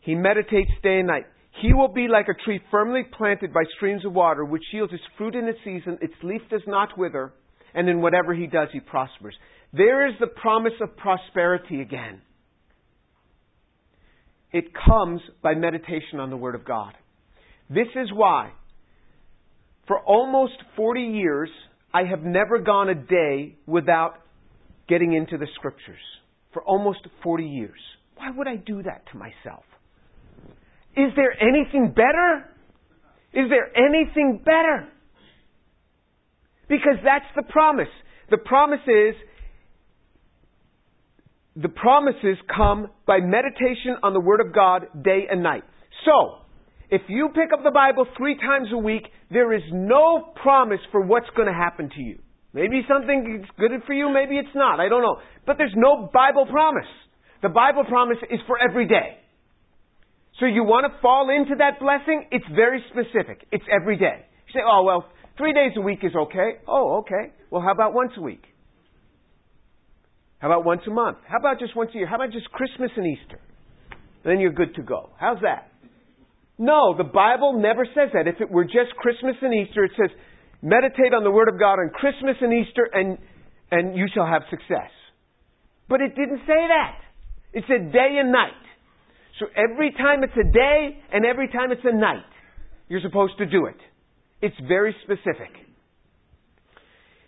He 0.00 0.14
meditates 0.14 0.70
day 0.82 0.98
and 0.98 1.06
night. 1.06 1.26
He 1.60 1.72
will 1.72 1.88
be 1.88 2.06
like 2.08 2.26
a 2.28 2.44
tree 2.44 2.60
firmly 2.70 3.02
planted 3.16 3.52
by 3.52 3.62
streams 3.76 4.04
of 4.04 4.12
water, 4.12 4.44
which 4.44 4.62
yields 4.72 4.92
its 4.92 5.02
fruit 5.16 5.34
in 5.34 5.48
its 5.48 5.58
season, 5.64 5.98
its 6.00 6.14
leaf 6.22 6.42
does 6.50 6.62
not 6.66 6.96
wither, 6.96 7.32
and 7.74 7.88
in 7.88 8.00
whatever 8.00 8.32
he 8.32 8.46
does, 8.46 8.68
he 8.72 8.80
prospers. 8.80 9.34
There 9.72 10.08
is 10.08 10.14
the 10.20 10.28
promise 10.28 10.74
of 10.80 10.96
prosperity 10.96 11.80
again. 11.80 12.20
It 14.52 14.66
comes 14.72 15.20
by 15.42 15.54
meditation 15.54 16.20
on 16.20 16.30
the 16.30 16.36
Word 16.36 16.54
of 16.54 16.64
God. 16.64 16.94
This 17.68 17.88
is 17.96 18.08
why, 18.12 18.52
for 19.86 20.00
almost 20.00 20.54
40 20.76 21.00
years, 21.02 21.50
I 21.92 22.04
have 22.04 22.22
never 22.22 22.58
gone 22.58 22.88
a 22.88 22.94
day 22.94 23.56
without 23.66 24.14
getting 24.88 25.12
into 25.12 25.36
the 25.36 25.46
Scriptures. 25.54 26.00
For 26.54 26.62
almost 26.62 27.00
40 27.22 27.44
years. 27.44 27.78
Why 28.16 28.30
would 28.30 28.48
I 28.48 28.56
do 28.56 28.82
that 28.84 29.04
to 29.12 29.18
myself? 29.18 29.64
Is 30.98 31.12
there 31.14 31.32
anything 31.40 31.94
better? 31.94 32.44
Is 33.32 33.48
there 33.48 33.70
anything 33.76 34.42
better? 34.44 34.88
Because 36.68 36.98
that's 37.04 37.24
the 37.36 37.44
promise. 37.44 37.88
The 38.30 38.38
promise 38.38 38.80
is 38.86 39.14
the 41.54 41.68
promises 41.68 42.36
come 42.54 42.88
by 43.06 43.18
meditation 43.20 43.96
on 44.02 44.12
the 44.12 44.20
Word 44.20 44.40
of 44.40 44.52
God 44.52 44.86
day 45.04 45.26
and 45.30 45.42
night. 45.42 45.62
So, 46.04 46.42
if 46.90 47.02
you 47.08 47.28
pick 47.34 47.52
up 47.52 47.62
the 47.62 47.70
Bible 47.70 48.06
three 48.16 48.36
times 48.36 48.68
a 48.72 48.78
week, 48.78 49.04
there 49.30 49.52
is 49.52 49.62
no 49.72 50.32
promise 50.42 50.80
for 50.90 51.00
what's 51.00 51.28
going 51.36 51.48
to 51.48 51.54
happen 51.54 51.90
to 51.94 52.00
you. 52.00 52.18
Maybe 52.52 52.82
something 52.88 53.40
is 53.42 53.48
good 53.58 53.70
for 53.86 53.92
you, 53.92 54.12
maybe 54.12 54.36
it's 54.36 54.54
not. 54.54 54.80
I 54.80 54.88
don't 54.88 55.02
know. 55.02 55.18
But 55.46 55.58
there's 55.58 55.74
no 55.76 56.10
Bible 56.12 56.46
promise. 56.46 56.88
The 57.42 57.50
Bible 57.50 57.84
promise 57.84 58.18
is 58.30 58.40
for 58.46 58.56
every 58.58 58.88
day. 58.88 59.18
So 60.40 60.46
you 60.46 60.62
want 60.62 60.90
to 60.90 61.00
fall 61.00 61.30
into 61.34 61.56
that 61.58 61.80
blessing? 61.80 62.26
It's 62.30 62.44
very 62.54 62.82
specific. 62.90 63.46
It's 63.50 63.64
every 63.70 63.96
day. 63.96 64.24
You 64.46 64.60
say, 64.60 64.64
oh, 64.64 64.84
well, 64.84 65.06
three 65.36 65.52
days 65.52 65.72
a 65.76 65.80
week 65.80 66.00
is 66.02 66.12
okay. 66.14 66.62
Oh, 66.66 66.98
okay. 66.98 67.34
Well, 67.50 67.62
how 67.62 67.72
about 67.72 67.92
once 67.92 68.12
a 68.16 68.22
week? 68.22 68.42
How 70.38 70.48
about 70.48 70.64
once 70.64 70.82
a 70.86 70.90
month? 70.90 71.18
How 71.26 71.38
about 71.38 71.58
just 71.58 71.74
once 71.74 71.90
a 71.94 71.98
year? 71.98 72.06
How 72.06 72.14
about 72.16 72.30
just 72.30 72.48
Christmas 72.50 72.90
and 72.96 73.06
Easter? 73.06 73.40
then 74.24 74.40
you're 74.40 74.52
good 74.52 74.74
to 74.74 74.82
go. 74.82 75.10
How's 75.18 75.40
that? 75.40 75.72
No, 76.58 76.94
the 76.96 77.04
Bible 77.04 77.58
never 77.58 77.86
says 77.86 78.10
that. 78.12 78.26
If 78.26 78.40
it 78.40 78.50
were 78.50 78.64
just 78.64 78.92
Christmas 78.98 79.36
and 79.40 79.54
Easter, 79.54 79.84
it 79.84 79.92
says, 79.96 80.10
meditate 80.60 81.14
on 81.14 81.24
the 81.24 81.30
Word 81.30 81.48
of 81.48 81.58
God 81.58 81.74
on 81.74 81.90
Christmas 81.94 82.36
and 82.40 82.52
Easter 82.52 82.90
and, 82.92 83.16
and 83.70 83.96
you 83.96 84.06
shall 84.12 84.26
have 84.26 84.42
success. 84.50 84.90
But 85.88 86.00
it 86.02 86.14
didn't 86.14 86.40
say 86.46 86.60
that. 86.68 86.98
It 87.54 87.64
said 87.68 87.92
day 87.92 88.18
and 88.20 88.32
night. 88.32 88.67
So 89.38 89.46
every 89.56 89.92
time 89.92 90.24
it's 90.24 90.36
a 90.36 90.52
day 90.52 90.98
and 91.12 91.24
every 91.24 91.48
time 91.48 91.70
it's 91.72 91.84
a 91.84 91.94
night, 91.94 92.24
you're 92.88 93.00
supposed 93.00 93.38
to 93.38 93.46
do 93.46 93.66
it. 93.66 93.76
It's 94.40 94.56
very 94.66 94.94
specific. 95.04 95.52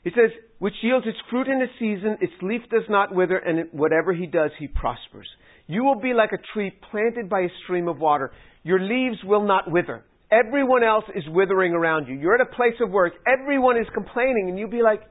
It 0.05 0.15
says, 0.15 0.31
which 0.59 0.75
yields 0.83 1.07
its 1.07 1.19
fruit 1.29 1.49
in 1.49 1.61
its 1.61 1.73
season, 1.79 2.19
its 2.21 2.33
leaf 2.43 2.63
does 2.71 2.85
not 2.89 3.15
wither, 3.15 3.37
and 3.37 3.69
whatever 3.73 4.15
he 4.15 4.27
does, 4.27 4.51
he 4.59 4.67
prospers. 4.67 5.27
You 5.67 5.85
will 5.85 6.01
be 6.01 6.15
like 6.15 6.31
a 6.33 6.39
tree 6.55 6.73
planted 6.91 7.29
by 7.29 7.41
a 7.41 7.49
stream 7.65 7.87
of 7.87 7.99
water. 7.99 8.33
Your 8.63 8.81
leaves 8.81 9.19
will 9.25 9.47
not 9.47 9.71
wither. 9.71 10.05
Everyone 10.31 10.83
else 10.85 11.05
is 11.15 11.25
withering 11.29 11.73
around 11.73 12.07
you. 12.07 12.15
You're 12.15 12.35
at 12.35 12.41
a 12.41 12.57
place 12.57 12.75
of 12.81 12.91
work. 12.91 13.13
Everyone 13.27 13.77
is 13.77 13.87
complaining, 13.93 14.49
and 14.49 14.59
you'll 14.59 14.71
be 14.71 14.83
like, 14.83 15.03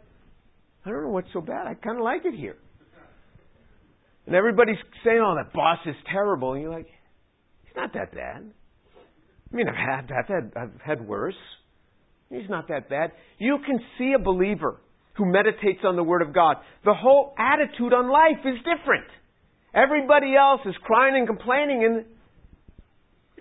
I 0.85 0.89
don't 0.89 1.03
know 1.03 1.09
what's 1.09 1.31
so 1.33 1.41
bad. 1.41 1.67
I 1.67 1.75
kind 1.75 1.97
of 1.97 2.03
like 2.03 2.21
it 2.25 2.33
here. 2.33 2.57
And 4.29 4.35
everybody's 4.35 4.77
saying, 5.03 5.19
oh, 5.25 5.33
that 5.43 5.51
boss 5.53 5.79
is 5.87 5.95
terrible. 6.13 6.53
And 6.53 6.61
you're 6.61 6.71
like, 6.71 6.85
he's 7.63 7.75
not 7.75 7.93
that 7.95 8.13
bad. 8.13 8.45
I 9.51 9.55
mean, 9.55 9.65
I've 9.67 9.73
had, 9.73 10.11
I've 10.11 10.51
I've 10.55 10.81
had 10.85 11.07
worse. 11.07 11.33
He's 12.29 12.47
not 12.47 12.67
that 12.67 12.91
bad. 12.91 13.11
You 13.39 13.57
can 13.65 13.79
see 13.97 14.13
a 14.15 14.19
believer 14.19 14.81
who 15.17 15.25
meditates 15.25 15.79
on 15.83 15.95
the 15.95 16.03
Word 16.03 16.21
of 16.21 16.31
God. 16.31 16.57
The 16.85 16.93
whole 16.93 17.33
attitude 17.39 17.91
on 17.91 18.11
life 18.11 18.45
is 18.45 18.59
different. 18.59 19.07
Everybody 19.73 20.35
else 20.35 20.61
is 20.63 20.75
crying 20.83 21.15
and 21.17 21.25
complaining 21.25 21.83
and 21.83 22.05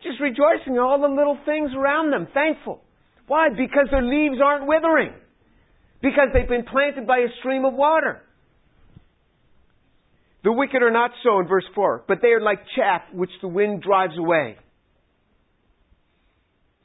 just 0.03 0.18
rejoicing 0.22 0.72
in 0.72 0.79
all 0.79 1.03
the 1.03 1.14
little 1.14 1.37
things 1.44 1.70
around 1.77 2.12
them, 2.12 2.29
thankful. 2.33 2.81
Why? 3.27 3.51
Because 3.51 3.88
their 3.90 4.01
leaves 4.01 4.40
aren't 4.42 4.66
withering. 4.66 5.12
Because 6.01 6.29
they've 6.33 6.48
been 6.48 6.64
planted 6.64 7.07
by 7.07 7.18
a 7.18 7.29
stream 7.40 7.66
of 7.66 7.74
water. 7.74 8.22
The 10.48 10.54
wicked 10.54 10.82
are 10.82 10.90
not 10.90 11.11
so 11.22 11.40
in 11.40 11.46
verse 11.46 11.66
4, 11.74 12.04
but 12.08 12.20
they 12.22 12.28
are 12.28 12.40
like 12.40 12.61
chaff 12.74 13.02
which 13.12 13.28
the 13.42 13.48
wind 13.48 13.82
drives 13.82 14.16
away. 14.16 14.56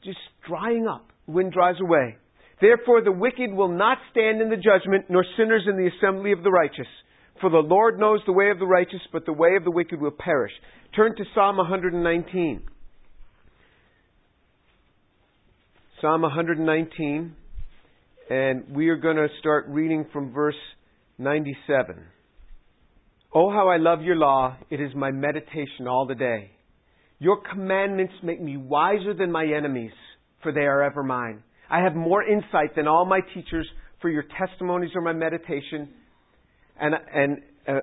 Just 0.04 0.18
drying 0.46 0.86
up. 0.86 1.06
Wind 1.26 1.54
drives 1.54 1.80
away. 1.80 2.18
Therefore 2.60 3.00
the 3.02 3.10
wicked 3.10 3.54
will 3.54 3.70
not 3.74 3.96
stand 4.10 4.42
in 4.42 4.50
the 4.50 4.58
judgment, 4.58 5.06
nor 5.08 5.24
sinners 5.38 5.62
in 5.66 5.78
the 5.78 5.88
assembly 5.96 6.32
of 6.32 6.42
the 6.42 6.50
righteous. 6.50 6.86
For 7.40 7.48
the 7.48 7.56
Lord 7.56 7.98
knows 7.98 8.20
the 8.26 8.34
way 8.34 8.50
of 8.50 8.58
the 8.58 8.66
righteous, 8.66 9.00
but 9.10 9.24
the 9.24 9.32
way 9.32 9.56
of 9.56 9.64
the 9.64 9.70
wicked 9.70 9.98
will 9.98 10.10
perish. 10.10 10.52
Turn 10.94 11.16
to 11.16 11.24
Psalm 11.34 11.56
119. 11.56 12.64
Psalm 16.02 16.20
119, 16.20 17.34
and 18.28 18.64
we 18.76 18.90
are 18.90 18.96
going 18.98 19.16
to 19.16 19.28
start 19.40 19.64
reading 19.68 20.04
from 20.12 20.34
verse 20.34 20.54
97. 21.16 22.08
Oh, 23.36 23.50
how 23.50 23.68
I 23.68 23.78
love 23.78 24.02
your 24.02 24.14
law. 24.14 24.56
It 24.70 24.80
is 24.80 24.94
my 24.94 25.10
meditation 25.10 25.88
all 25.88 26.06
the 26.06 26.14
day. 26.14 26.52
Your 27.18 27.40
commandments 27.50 28.14
make 28.22 28.40
me 28.40 28.56
wiser 28.56 29.12
than 29.12 29.32
my 29.32 29.44
enemies, 29.44 29.90
for 30.42 30.52
they 30.52 30.60
are 30.60 30.84
ever 30.84 31.02
mine. 31.02 31.42
I 31.68 31.80
have 31.80 31.96
more 31.96 32.22
insight 32.22 32.76
than 32.76 32.86
all 32.86 33.04
my 33.04 33.20
teachers, 33.34 33.68
for 34.00 34.08
your 34.08 34.24
testimonies 34.38 34.90
are 34.94 35.00
my 35.00 35.12
meditation 35.14 35.88
and 36.78 36.94
and 37.12 37.38
uh, 37.66 37.80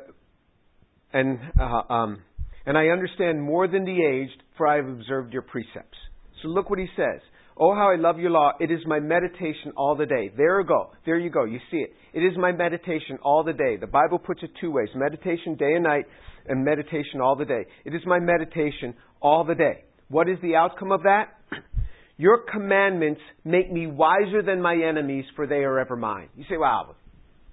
and 1.12 1.40
uh, 1.60 1.94
um, 1.94 2.22
and 2.66 2.78
I 2.78 2.88
understand 2.88 3.42
more 3.42 3.68
than 3.68 3.84
the 3.84 4.06
aged, 4.06 4.44
for 4.58 4.68
I 4.68 4.78
have 4.78 4.88
observed 4.88 5.34
your 5.34 5.42
precepts. 5.42 5.98
So 6.42 6.48
look 6.48 6.70
what 6.70 6.80
he 6.80 6.88
says. 6.96 7.20
Oh, 7.64 7.76
how 7.76 7.92
I 7.92 7.96
love 7.96 8.18
your 8.18 8.32
law. 8.32 8.54
It 8.60 8.72
is 8.72 8.80
my 8.88 9.00
meditation 9.00 9.74
all 9.78 9.96
the 9.96 10.08
day. 10.08 10.32
There 10.36 10.60
you 10.60 10.66
go. 10.66 10.94
There 11.06 11.20
you 11.20 11.30
go. 11.30 11.46
You 11.46 11.60
see 11.70 11.78
it. 11.78 11.94
It 12.12 12.22
is 12.22 12.36
my 12.36 12.52
meditation 12.52 13.20
all 13.24 13.44
the 13.44 13.54
day. 13.54 13.78
The 13.80 13.86
Bible 13.86 14.18
puts 14.18 14.42
it 14.42 14.50
two 14.60 14.72
ways 14.72 14.90
meditation 14.96 15.58
day 15.58 15.74
and 15.76 15.84
night, 15.84 16.06
and 16.48 16.66
meditation 16.66 17.22
all 17.22 17.36
the 17.36 17.46
day. 17.46 17.68
It 17.86 17.94
is 17.94 18.02
my 18.08 18.18
meditation 18.18 18.96
all 19.22 19.44
the 19.44 19.54
day. 19.54 19.84
What 20.10 20.28
is 20.28 20.40
the 20.42 20.56
outcome 20.56 20.92
of 20.92 21.04
that? 21.04 21.38
Your 22.18 22.40
commandments 22.52 23.22
make 23.46 23.72
me 23.72 23.86
wiser 23.86 24.42
than 24.44 24.60
my 24.60 24.76
enemies, 24.76 25.26
for 25.36 25.46
they 25.46 25.64
are 25.64 25.78
ever 25.78 25.96
mine. 25.96 26.30
You 26.36 26.46
say, 26.50 26.58
wow, 26.58 26.96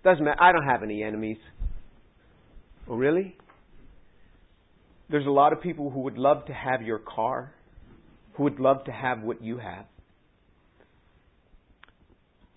doesn't 0.05 0.25
matter. 0.25 0.43
I 0.43 0.53
don't 0.53 0.65
have 0.65 0.83
any 0.83 1.03
enemies. 1.03 1.37
Oh, 2.89 2.97
really? 2.97 3.37
There's 5.11 5.27
a 5.27 5.31
lot 5.31 5.53
of 5.53 5.61
people 5.61 5.91
who 5.91 6.01
would 6.01 6.17
love 6.17 6.47
to 6.47 6.55
have 6.55 6.81
your 6.81 6.99
car, 6.99 7.53
who 8.39 8.45
would 8.45 8.59
love 8.59 8.85
to 8.85 8.91
have 8.91 9.21
what 9.21 9.43
you 9.43 9.59
have. 9.59 9.85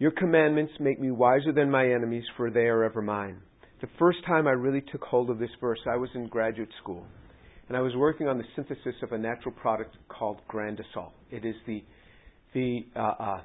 Your 0.01 0.09
commandments 0.09 0.73
make 0.79 0.99
me 0.99 1.11
wiser 1.11 1.51
than 1.51 1.69
my 1.69 1.85
enemies, 1.85 2.23
for 2.35 2.49
they 2.49 2.61
are 2.61 2.83
ever 2.83 3.03
mine. 3.03 3.37
The 3.81 3.87
first 3.99 4.17
time 4.25 4.47
I 4.47 4.51
really 4.53 4.81
took 4.91 5.03
hold 5.03 5.29
of 5.29 5.37
this 5.37 5.51
verse, 5.61 5.77
I 5.87 5.95
was 5.95 6.09
in 6.15 6.25
graduate 6.25 6.71
school. 6.81 7.05
And 7.67 7.77
I 7.77 7.81
was 7.81 7.95
working 7.95 8.27
on 8.27 8.39
the 8.39 8.43
synthesis 8.55 8.95
of 9.03 9.11
a 9.11 9.17
natural 9.19 9.53
product 9.53 9.95
called 10.09 10.41
Grandisol. 10.51 11.11
It 11.29 11.45
is 11.45 11.53
the, 11.67 11.83
the 12.55 12.87
uh, 12.95 12.99
uh, 12.99 13.41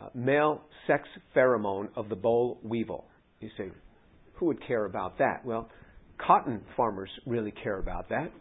uh, 0.00 0.08
male 0.16 0.62
sex 0.88 1.04
pheromone 1.32 1.90
of 1.94 2.08
the 2.08 2.16
boll 2.16 2.58
weevil. 2.64 3.04
You 3.38 3.50
say, 3.56 3.70
who 4.34 4.46
would 4.46 4.66
care 4.66 4.84
about 4.84 5.16
that? 5.18 5.44
Well, 5.44 5.70
cotton 6.18 6.60
farmers 6.76 7.10
really 7.24 7.52
care 7.52 7.78
about 7.78 8.08
that. 8.08 8.32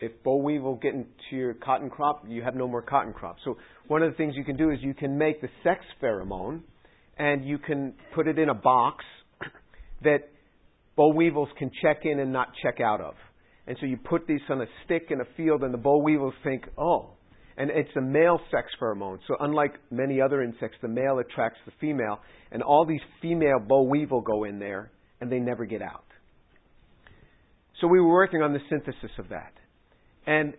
If 0.00 0.22
boll 0.22 0.42
weevil 0.42 0.76
get 0.76 0.94
into 0.94 1.08
your 1.30 1.54
cotton 1.54 1.90
crop, 1.90 2.24
you 2.28 2.42
have 2.42 2.54
no 2.54 2.68
more 2.68 2.82
cotton 2.82 3.12
crop. 3.12 3.36
So 3.44 3.56
one 3.86 4.02
of 4.02 4.10
the 4.10 4.16
things 4.16 4.34
you 4.36 4.44
can 4.44 4.56
do 4.56 4.70
is 4.70 4.78
you 4.80 4.94
can 4.94 5.16
make 5.18 5.40
the 5.40 5.48
sex 5.64 5.84
pheromone 6.02 6.60
and 7.18 7.44
you 7.44 7.58
can 7.58 7.94
put 8.14 8.28
it 8.28 8.38
in 8.38 8.48
a 8.48 8.54
box 8.54 9.04
that 10.02 10.30
boll 10.96 11.12
weevils 11.12 11.48
can 11.58 11.70
check 11.82 12.00
in 12.04 12.20
and 12.20 12.32
not 12.32 12.48
check 12.62 12.80
out 12.80 13.00
of. 13.00 13.14
And 13.66 13.76
so 13.80 13.86
you 13.86 13.98
put 13.98 14.26
these 14.26 14.40
on 14.48 14.62
a 14.62 14.66
stick 14.84 15.08
in 15.10 15.20
a 15.20 15.26
field 15.36 15.62
and 15.62 15.74
the 15.74 15.78
boll 15.78 16.02
weevils 16.02 16.34
think, 16.42 16.64
oh, 16.78 17.10
and 17.58 17.70
it's 17.70 17.90
a 17.96 18.00
male 18.00 18.40
sex 18.52 18.68
pheromone. 18.80 19.18
So 19.26 19.36
unlike 19.40 19.74
many 19.90 20.20
other 20.20 20.42
insects, 20.42 20.78
the 20.80 20.88
male 20.88 21.18
attracts 21.18 21.58
the 21.66 21.72
female, 21.80 22.20
and 22.52 22.62
all 22.62 22.86
these 22.86 23.00
female 23.20 23.58
boll 23.58 23.88
weevil 23.88 24.20
go 24.20 24.44
in 24.44 24.60
there, 24.60 24.92
and 25.20 25.30
they 25.30 25.40
never 25.40 25.66
get 25.66 25.82
out. 25.82 26.04
So 27.80 27.88
we 27.88 28.00
were 28.00 28.12
working 28.12 28.42
on 28.42 28.52
the 28.52 28.60
synthesis 28.70 29.10
of 29.18 29.28
that, 29.30 29.52
and 30.28 30.54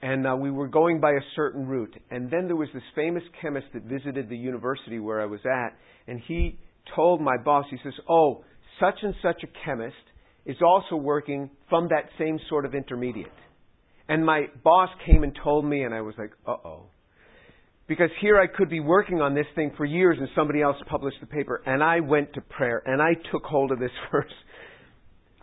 and 0.00 0.26
uh, 0.26 0.34
we 0.34 0.50
were 0.50 0.66
going 0.66 1.00
by 1.00 1.10
a 1.10 1.20
certain 1.36 1.66
route. 1.66 1.94
And 2.10 2.28
then 2.28 2.46
there 2.46 2.56
was 2.56 2.68
this 2.74 2.82
famous 2.96 3.22
chemist 3.40 3.66
that 3.74 3.84
visited 3.84 4.28
the 4.28 4.36
university 4.36 4.98
where 4.98 5.20
I 5.20 5.26
was 5.26 5.40
at, 5.44 5.76
and 6.08 6.20
he 6.26 6.58
told 6.96 7.20
my 7.20 7.36
boss, 7.44 7.66
he 7.70 7.76
says, 7.84 7.92
"Oh, 8.08 8.44
such 8.80 8.96
and 9.02 9.14
such 9.22 9.42
a 9.44 9.64
chemist 9.64 9.94
is 10.46 10.56
also 10.64 10.96
working 10.96 11.50
from 11.68 11.88
that 11.88 12.08
same 12.18 12.38
sort 12.48 12.64
of 12.64 12.74
intermediate." 12.74 13.30
And 14.08 14.26
my 14.26 14.46
boss 14.64 14.88
came 15.06 15.22
and 15.22 15.36
told 15.42 15.64
me, 15.64 15.84
and 15.84 15.94
I 15.94 16.00
was 16.00 16.14
like, 16.18 16.32
uh 16.46 16.56
oh. 16.64 16.82
Because 17.88 18.10
here 18.20 18.38
I 18.40 18.46
could 18.46 18.68
be 18.68 18.80
working 18.80 19.20
on 19.20 19.34
this 19.34 19.46
thing 19.54 19.72
for 19.76 19.84
years 19.84 20.16
and 20.18 20.28
somebody 20.34 20.62
else 20.62 20.76
published 20.86 21.18
the 21.20 21.26
paper. 21.26 21.62
And 21.66 21.82
I 21.82 22.00
went 22.00 22.32
to 22.34 22.40
prayer 22.40 22.82
and 22.84 23.00
I 23.00 23.14
took 23.30 23.44
hold 23.44 23.70
of 23.70 23.78
this 23.78 23.90
verse. 24.12 24.32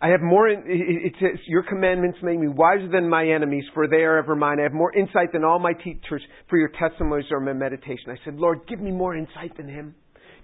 I 0.02 0.08
have 0.08 0.22
more, 0.22 0.48
it 0.48 1.12
says, 1.20 1.38
your 1.46 1.62
commandments 1.62 2.18
make 2.22 2.38
me 2.38 2.48
wiser 2.48 2.88
than 2.90 3.08
my 3.08 3.28
enemies, 3.28 3.64
for 3.74 3.86
they 3.86 3.96
are 3.98 4.16
ever 4.16 4.34
mine. 4.34 4.58
I 4.58 4.62
have 4.62 4.72
more 4.72 4.94
insight 4.96 5.32
than 5.32 5.44
all 5.44 5.58
my 5.58 5.74
teachers, 5.74 6.22
for 6.48 6.58
your 6.58 6.70
testimonies 6.70 7.26
are 7.30 7.40
my 7.40 7.52
meditation. 7.52 8.08
I 8.08 8.16
said, 8.24 8.36
Lord, 8.36 8.60
give 8.66 8.80
me 8.80 8.92
more 8.92 9.14
insight 9.14 9.58
than 9.58 9.68
him. 9.68 9.94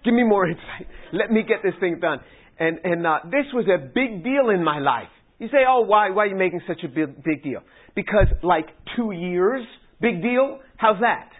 Give 0.04 0.12
me 0.12 0.24
more 0.24 0.46
insight. 0.48 0.88
Let 1.14 1.30
me 1.30 1.42
get 1.42 1.58
this 1.62 1.72
thing 1.80 2.00
done. 2.00 2.18
And, 2.58 2.78
and 2.84 3.06
uh, 3.06 3.20
this 3.24 3.46
was 3.54 3.66
a 3.66 3.78
big 3.78 4.22
deal 4.22 4.50
in 4.50 4.62
my 4.62 4.78
life. 4.78 5.08
You 5.38 5.48
say, 5.48 5.64
oh, 5.66 5.80
why, 5.80 6.10
why 6.10 6.24
are 6.24 6.26
you 6.26 6.36
making 6.36 6.60
such 6.66 6.80
a 6.84 6.88
big, 6.88 7.22
big 7.24 7.42
deal? 7.42 7.60
Because, 7.94 8.26
like, 8.42 8.66
two 8.94 9.12
years, 9.12 9.64
big 10.02 10.20
deal? 10.20 10.58
How's 10.76 11.00
that? 11.00 11.30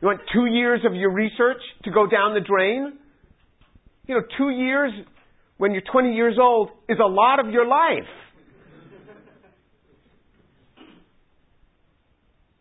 You 0.00 0.08
want 0.08 0.20
two 0.32 0.46
years 0.46 0.80
of 0.84 0.94
your 0.94 1.12
research 1.12 1.62
to 1.84 1.90
go 1.92 2.06
down 2.06 2.34
the 2.34 2.40
drain? 2.40 2.98
You 4.06 4.16
know, 4.16 4.22
two 4.38 4.50
years 4.50 4.92
when 5.56 5.72
you're 5.72 5.82
20 5.90 6.14
years 6.14 6.36
old 6.40 6.70
is 6.88 6.98
a 7.02 7.06
lot 7.06 7.40
of 7.40 7.52
your 7.52 7.66
life. 7.66 8.08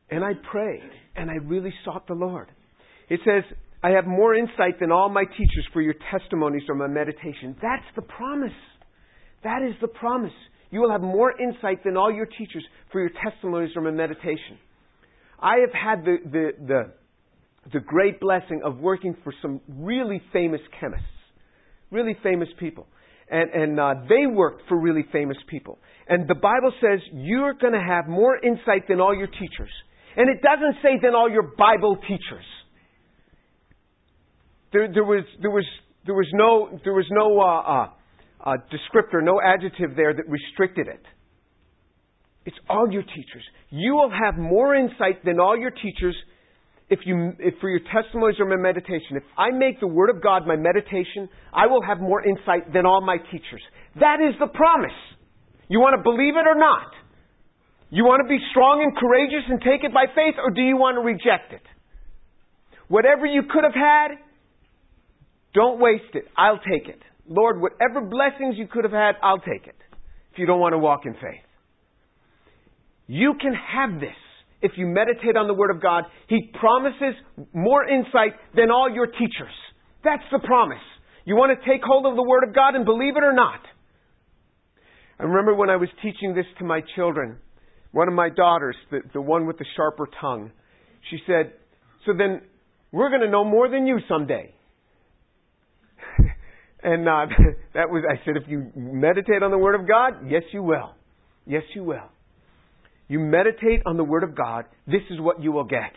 And 0.10 0.24
I 0.24 0.34
prayed, 0.52 0.92
and 1.16 1.32
I 1.32 1.36
really 1.44 1.74
sought 1.84 2.06
the 2.08 2.14
Lord. 2.14 2.48
It 3.10 3.20
says, 3.26 3.44
I 3.84 3.90
have 3.92 4.06
more 4.06 4.36
insight 4.36 4.80
than 4.80 4.92
all 4.92 5.10
my 5.10 5.24
teachers 5.26 5.68
for 5.74 5.82
your 5.82 5.96
testimonies 6.12 6.64
or 6.70 6.76
my 6.76 6.88
meditation. 6.88 7.56
That's 7.62 7.84
the 7.96 8.04
promise. 8.04 8.54
That 9.44 9.62
is 9.68 9.74
the 9.82 9.88
promise. 9.88 10.32
You 10.72 10.82
will 10.82 10.92
have 10.92 11.02
more 11.02 11.34
insight 11.40 11.84
than 11.84 11.98
all 11.98 12.12
your 12.12 12.26
teachers 12.26 12.64
for 12.92 13.02
your 13.02 13.12
testimonies 13.24 13.72
from 13.74 13.88
a 13.88 13.92
meditation. 13.92 14.58
I 15.40 15.58
have 15.58 15.74
had 15.74 16.06
the, 16.06 16.18
the, 16.24 16.52
the, 16.66 16.94
the 17.74 17.80
great 17.80 18.20
blessing 18.20 18.62
of 18.64 18.78
working 18.78 19.16
for 19.24 19.34
some 19.42 19.60
really 19.68 20.22
famous 20.32 20.62
chemists, 20.80 21.06
really 21.94 22.18
famous 22.24 22.50
people. 22.60 22.88
and, 23.30 23.50
and 23.50 23.80
uh, 23.80 23.94
they 24.10 24.28
worked 24.28 24.64
for 24.68 24.80
really 24.80 25.06
famous 25.12 25.38
people. 25.50 25.80
And 26.08 26.28
the 26.28 26.36
Bible 26.36 26.72
says 26.82 27.00
you're 27.14 27.54
going 27.54 27.74
to 27.74 27.82
have 27.82 28.08
more 28.08 28.38
insight 28.38 28.88
than 28.88 29.00
all 29.00 29.16
your 29.16 29.28
teachers. 29.28 29.72
And 30.16 30.30
it 30.30 30.42
doesn't 30.44 30.76
say 30.84 31.00
than 31.02 31.16
all 31.16 31.30
your 31.30 31.54
Bible 31.58 31.98
teachers. 32.02 32.46
There, 34.72 34.92
there 34.94 35.04
was, 35.04 35.24
there 35.42 35.52
was, 35.52 35.66
there 36.06 36.16
was 36.16 36.28
no, 36.34 36.80
there 36.84 36.94
was 36.94 37.06
no 37.10 37.40
uh, 37.40 37.62
uh, 37.62 37.90
uh, 38.44 38.58
descriptor, 38.70 39.24
no 39.24 39.40
adjective 39.42 39.96
there 39.96 40.14
that 40.14 40.24
restricted 40.28 40.88
it. 40.88 41.02
It's 42.46 42.58
all 42.70 42.92
your 42.92 43.04
teachers. 43.04 43.44
You 43.70 43.94
will 43.94 44.12
have 44.12 44.38
more 44.38 44.76
insight 44.76 45.24
than 45.24 45.40
all 45.40 45.58
your 45.58 45.72
teachers 45.72 46.16
if 46.94 47.00
you, 47.06 47.34
if 47.40 47.56
for 47.60 47.70
your 47.70 47.82
testimonies 47.90 48.38
or 48.40 48.46
my 48.46 48.56
meditation. 48.56 49.18
If 49.18 49.24
I 49.36 49.50
make 49.50 49.80
the 49.80 49.88
Word 49.88 50.10
of 50.12 50.22
God 50.22 50.46
my 50.46 50.56
meditation, 50.56 51.28
I 51.52 51.66
will 51.66 51.82
have 51.82 52.00
more 52.00 52.22
insight 52.22 52.72
than 52.72 52.86
all 52.86 53.02
my 53.02 53.18
teachers. 53.18 53.62
That 54.00 54.22
is 54.22 54.36
the 54.40 54.48
promise. 54.48 54.96
You 55.68 55.80
want 55.80 55.98
to 55.98 56.04
believe 56.04 56.36
it 56.38 56.46
or 56.46 56.54
not? 56.54 56.94
You 57.90 58.06
want 58.06 58.22
to 58.24 58.30
be 58.30 58.38
strong 58.52 58.82
and 58.84 58.96
courageous 58.96 59.46
and 59.50 59.60
take 59.62 59.84
it 59.84 59.94
by 59.94 60.06
faith, 60.14 60.36
or 60.38 60.52
do 60.52 60.62
you 60.62 60.78
want 60.78 60.98
to 60.98 61.02
reject 61.02 61.54
it? 61.54 61.66
Whatever 62.88 63.26
you 63.26 63.42
could 63.50 63.64
have 63.64 63.74
had, 63.74 64.18
don't 65.54 65.80
waste 65.80 66.14
it. 66.14 66.26
I'll 66.38 66.60
take 66.60 66.88
it. 66.88 67.00
Lord, 67.28 67.62
whatever 67.62 68.02
blessings 68.02 68.56
you 68.58 68.68
could 68.68 68.84
have 68.84 68.94
had, 68.94 69.16
I'll 69.24 69.40
take 69.40 69.66
it. 69.66 69.78
If 70.32 70.40
you 70.40 70.46
don't 70.46 70.60
want 70.60 70.74
to 70.74 70.80
walk 70.80 71.06
in 71.06 71.14
faith. 71.14 71.46
You 73.08 73.34
can 73.40 73.54
have 73.54 74.00
this 74.00 74.18
if 74.64 74.72
you 74.78 74.88
meditate 74.88 75.38
on 75.38 75.48
the 75.48 75.54
Word 75.54 75.70
of 75.70 75.82
God. 75.82 76.06
He 76.28 76.50
promises 76.60 77.16
more 77.54 77.88
insight 77.88 78.34
than 78.56 78.72
all 78.72 78.90
your 78.92 79.08
teachers. 79.08 79.54
That's 80.04 80.24
the 80.32 80.40
promise. 80.40 80.82
You 81.26 81.36
want 81.36 81.58
to 81.58 81.70
take 81.70 81.82
hold 81.84 82.06
of 82.06 82.16
the 82.16 82.24
Word 82.24 82.44
of 82.48 82.56
God 82.56 82.76
and 82.76 82.86
believe 82.86 83.16
it 83.16 83.24
or 83.24 83.34
not. 83.34 83.60
I 85.20 85.24
remember 85.24 85.54
when 85.54 85.70
I 85.70 85.76
was 85.76 85.90
teaching 86.02 86.34
this 86.34 86.46
to 86.60 86.66
my 86.66 86.82
children, 86.96 87.38
one 87.92 88.08
of 88.08 88.14
my 88.14 88.30
daughters, 88.30 88.76
the, 88.90 89.02
the 89.14 89.22
one 89.22 89.46
with 89.46 89.58
the 89.58 89.66
sharper 89.76 90.08
tongue, 90.20 90.52
she 91.10 91.20
said, 91.28 91.54
So 92.06 92.14
then 92.18 92.42
we're 92.92 93.10
going 93.10 93.22
to 93.22 93.30
know 93.30 93.44
more 93.44 93.70
than 93.70 93.86
you 93.86 94.00
someday. 94.08 94.54
and 96.84 97.08
uh, 97.08 97.26
that 97.74 97.90
was, 97.90 98.04
I 98.10 98.24
said, 98.26 98.36
if 98.42 98.50
you 98.50 98.72
meditate 98.76 99.44
on 99.44 99.52
the 99.52 99.58
Word 99.58 99.80
of 99.80 99.88
God, 99.88 100.30
yes, 100.30 100.44
you 100.52 100.64
will. 100.64 100.96
Yes, 101.46 101.64
you 101.76 101.84
will. 101.84 102.10
You 103.08 103.20
meditate 103.20 103.82
on 103.86 103.98
the 103.98 104.04
Word 104.04 104.24
of 104.24 104.36
God, 104.36 104.66
this 104.88 105.02
is 105.10 105.20
what 105.20 105.42
you 105.42 105.52
will 105.52 105.66
get. 105.66 105.92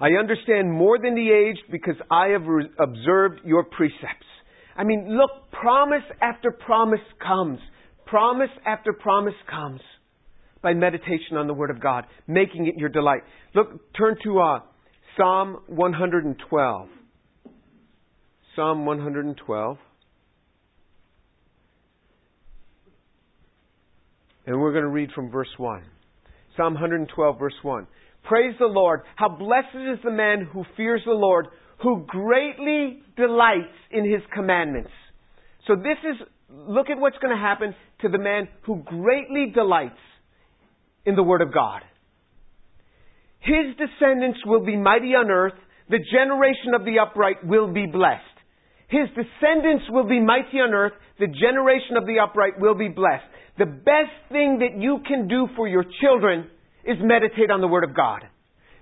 I 0.00 0.18
understand 0.18 0.72
more 0.72 0.98
than 0.98 1.14
the 1.14 1.30
aged 1.30 1.70
because 1.70 1.94
I 2.10 2.28
have 2.28 2.42
re- 2.42 2.68
observed 2.78 3.40
your 3.44 3.64
precepts. 3.64 4.26
I 4.76 4.84
mean, 4.84 5.16
look, 5.16 5.50
promise 5.52 6.02
after 6.20 6.50
promise 6.50 7.00
comes. 7.24 7.60
Promise 8.06 8.50
after 8.66 8.92
promise 8.92 9.34
comes 9.48 9.80
by 10.62 10.74
meditation 10.74 11.36
on 11.36 11.46
the 11.46 11.54
Word 11.54 11.70
of 11.70 11.80
God, 11.80 12.04
making 12.26 12.66
it 12.66 12.76
your 12.76 12.88
delight. 12.88 13.22
Look, 13.54 13.94
turn 13.94 14.16
to 14.24 14.40
uh, 14.40 14.60
Psalm 15.16 15.58
112. 15.66 16.88
Psalm 18.56 18.86
112. 18.86 19.78
And 24.46 24.60
we're 24.60 24.72
going 24.72 24.84
to 24.84 24.90
read 24.90 25.10
from 25.14 25.30
verse 25.30 25.48
1. 25.56 25.82
Psalm 26.56 26.74
112, 26.74 27.38
verse 27.38 27.54
1. 27.62 27.86
Praise 28.24 28.54
the 28.58 28.66
Lord. 28.66 29.00
How 29.16 29.28
blessed 29.28 29.74
is 29.74 29.98
the 30.04 30.10
man 30.10 30.48
who 30.52 30.64
fears 30.76 31.02
the 31.04 31.12
Lord, 31.12 31.46
who 31.82 32.04
greatly 32.06 33.02
delights 33.16 33.74
in 33.90 34.04
his 34.04 34.22
commandments. 34.34 34.90
So 35.66 35.76
this 35.76 35.98
is, 36.04 36.26
look 36.50 36.90
at 36.90 36.98
what's 36.98 37.18
going 37.18 37.34
to 37.34 37.40
happen 37.40 37.74
to 38.00 38.08
the 38.08 38.18
man 38.18 38.48
who 38.62 38.82
greatly 38.84 39.52
delights 39.54 39.98
in 41.04 41.14
the 41.14 41.22
Word 41.22 41.40
of 41.42 41.52
God. 41.54 41.82
His 43.40 43.76
descendants 43.76 44.40
will 44.46 44.64
be 44.64 44.76
mighty 44.76 45.14
on 45.14 45.30
earth. 45.30 45.54
The 45.88 45.98
generation 45.98 46.74
of 46.74 46.84
the 46.84 46.98
upright 47.00 47.44
will 47.44 47.72
be 47.72 47.86
blessed. 47.86 48.22
His 48.88 49.08
descendants 49.08 49.84
will 49.88 50.06
be 50.06 50.20
mighty 50.20 50.58
on 50.58 50.74
earth. 50.74 50.92
The 51.18 51.26
generation 51.26 51.96
of 51.96 52.06
the 52.06 52.20
upright 52.22 52.60
will 52.60 52.74
be 52.74 52.88
blessed. 52.88 53.24
The 53.58 53.66
best 53.66 54.14
thing 54.30 54.60
that 54.60 54.80
you 54.80 55.00
can 55.06 55.28
do 55.28 55.46
for 55.56 55.68
your 55.68 55.84
children 56.00 56.48
is 56.84 56.96
meditate 57.00 57.50
on 57.50 57.60
the 57.60 57.68
Word 57.68 57.84
of 57.84 57.94
God. 57.94 58.22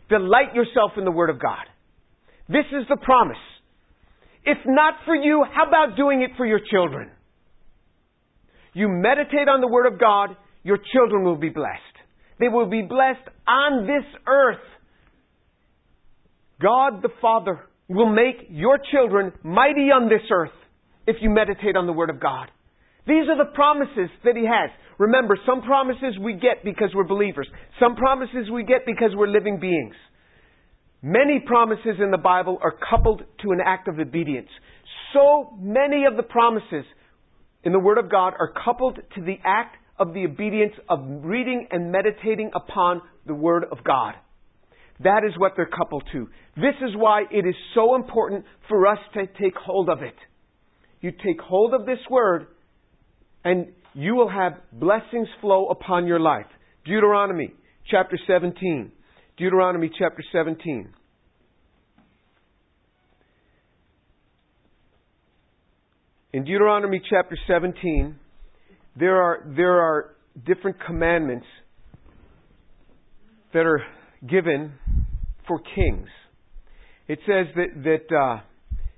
Delight 0.08 0.54
yourself 0.54 0.92
in 0.96 1.04
the 1.04 1.10
Word 1.10 1.30
of 1.30 1.40
God. 1.40 1.66
This 2.48 2.66
is 2.72 2.86
the 2.88 2.96
promise. 2.96 3.36
If 4.44 4.58
not 4.66 4.94
for 5.04 5.14
you, 5.14 5.44
how 5.52 5.68
about 5.68 5.96
doing 5.96 6.22
it 6.22 6.30
for 6.36 6.46
your 6.46 6.60
children? 6.70 7.10
You 8.72 8.88
meditate 8.88 9.48
on 9.48 9.60
the 9.60 9.68
Word 9.68 9.92
of 9.92 10.00
God, 10.00 10.36
your 10.62 10.78
children 10.92 11.24
will 11.24 11.36
be 11.36 11.48
blessed. 11.48 11.80
They 12.38 12.48
will 12.48 12.68
be 12.68 12.82
blessed 12.82 13.28
on 13.46 13.86
this 13.86 14.04
earth. 14.26 14.58
God 16.60 17.02
the 17.02 17.10
Father 17.20 17.60
will 17.88 18.08
make 18.08 18.46
your 18.48 18.78
children 18.92 19.32
mighty 19.42 19.90
on 19.90 20.08
this 20.08 20.22
earth 20.30 20.50
if 21.06 21.16
you 21.20 21.30
meditate 21.30 21.76
on 21.76 21.86
the 21.86 21.92
Word 21.92 22.10
of 22.10 22.20
God. 22.20 22.48
These 23.10 23.26
are 23.28 23.36
the 23.36 23.50
promises 23.54 24.08
that 24.22 24.36
He 24.36 24.46
has. 24.46 24.70
Remember, 24.98 25.36
some 25.44 25.62
promises 25.62 26.14
we 26.22 26.34
get 26.34 26.62
because 26.62 26.90
we're 26.94 27.02
believers. 27.02 27.48
Some 27.80 27.96
promises 27.96 28.48
we 28.52 28.62
get 28.62 28.86
because 28.86 29.10
we're 29.16 29.26
living 29.26 29.58
beings. 29.58 29.96
Many 31.02 31.42
promises 31.44 31.96
in 32.00 32.12
the 32.12 32.18
Bible 32.22 32.58
are 32.62 32.74
coupled 32.88 33.22
to 33.42 33.50
an 33.50 33.58
act 33.64 33.88
of 33.88 33.98
obedience. 33.98 34.48
So 35.12 35.56
many 35.58 36.04
of 36.04 36.16
the 36.16 36.22
promises 36.22 36.84
in 37.64 37.72
the 37.72 37.80
Word 37.80 37.98
of 37.98 38.08
God 38.08 38.34
are 38.38 38.52
coupled 38.64 39.00
to 39.16 39.20
the 39.20 39.38
act 39.44 39.76
of 39.98 40.14
the 40.14 40.24
obedience 40.24 40.74
of 40.88 41.00
reading 41.24 41.66
and 41.72 41.90
meditating 41.90 42.52
upon 42.54 43.02
the 43.26 43.34
Word 43.34 43.64
of 43.72 43.82
God. 43.82 44.14
That 45.02 45.22
is 45.26 45.32
what 45.36 45.54
they're 45.56 45.66
coupled 45.66 46.04
to. 46.12 46.28
This 46.54 46.76
is 46.80 46.94
why 46.94 47.22
it 47.28 47.44
is 47.44 47.56
so 47.74 47.96
important 47.96 48.44
for 48.68 48.86
us 48.86 48.98
to 49.14 49.26
take 49.42 49.56
hold 49.56 49.88
of 49.88 50.02
it. 50.02 50.14
You 51.00 51.10
take 51.10 51.40
hold 51.40 51.74
of 51.74 51.86
this 51.86 51.98
Word 52.08 52.46
and 53.44 53.68
you 53.94 54.14
will 54.14 54.28
have 54.28 54.54
blessings 54.72 55.28
flow 55.40 55.66
upon 55.68 56.06
your 56.06 56.20
life. 56.20 56.46
Deuteronomy 56.84 57.52
chapter 57.90 58.18
17. 58.26 58.92
Deuteronomy 59.36 59.90
chapter 59.98 60.22
17. 60.32 60.90
In 66.32 66.44
Deuteronomy 66.44 67.00
chapter 67.10 67.36
17, 67.48 68.14
there 68.96 69.20
are, 69.20 69.52
there 69.56 69.80
are 69.80 70.14
different 70.46 70.76
commandments 70.86 71.46
that 73.52 73.66
are 73.66 73.82
given 74.28 74.74
for 75.48 75.60
kings. 75.74 76.06
It 77.08 77.18
says 77.26 77.46
that, 77.56 77.82
that 77.82 78.16
uh, 78.16 78.42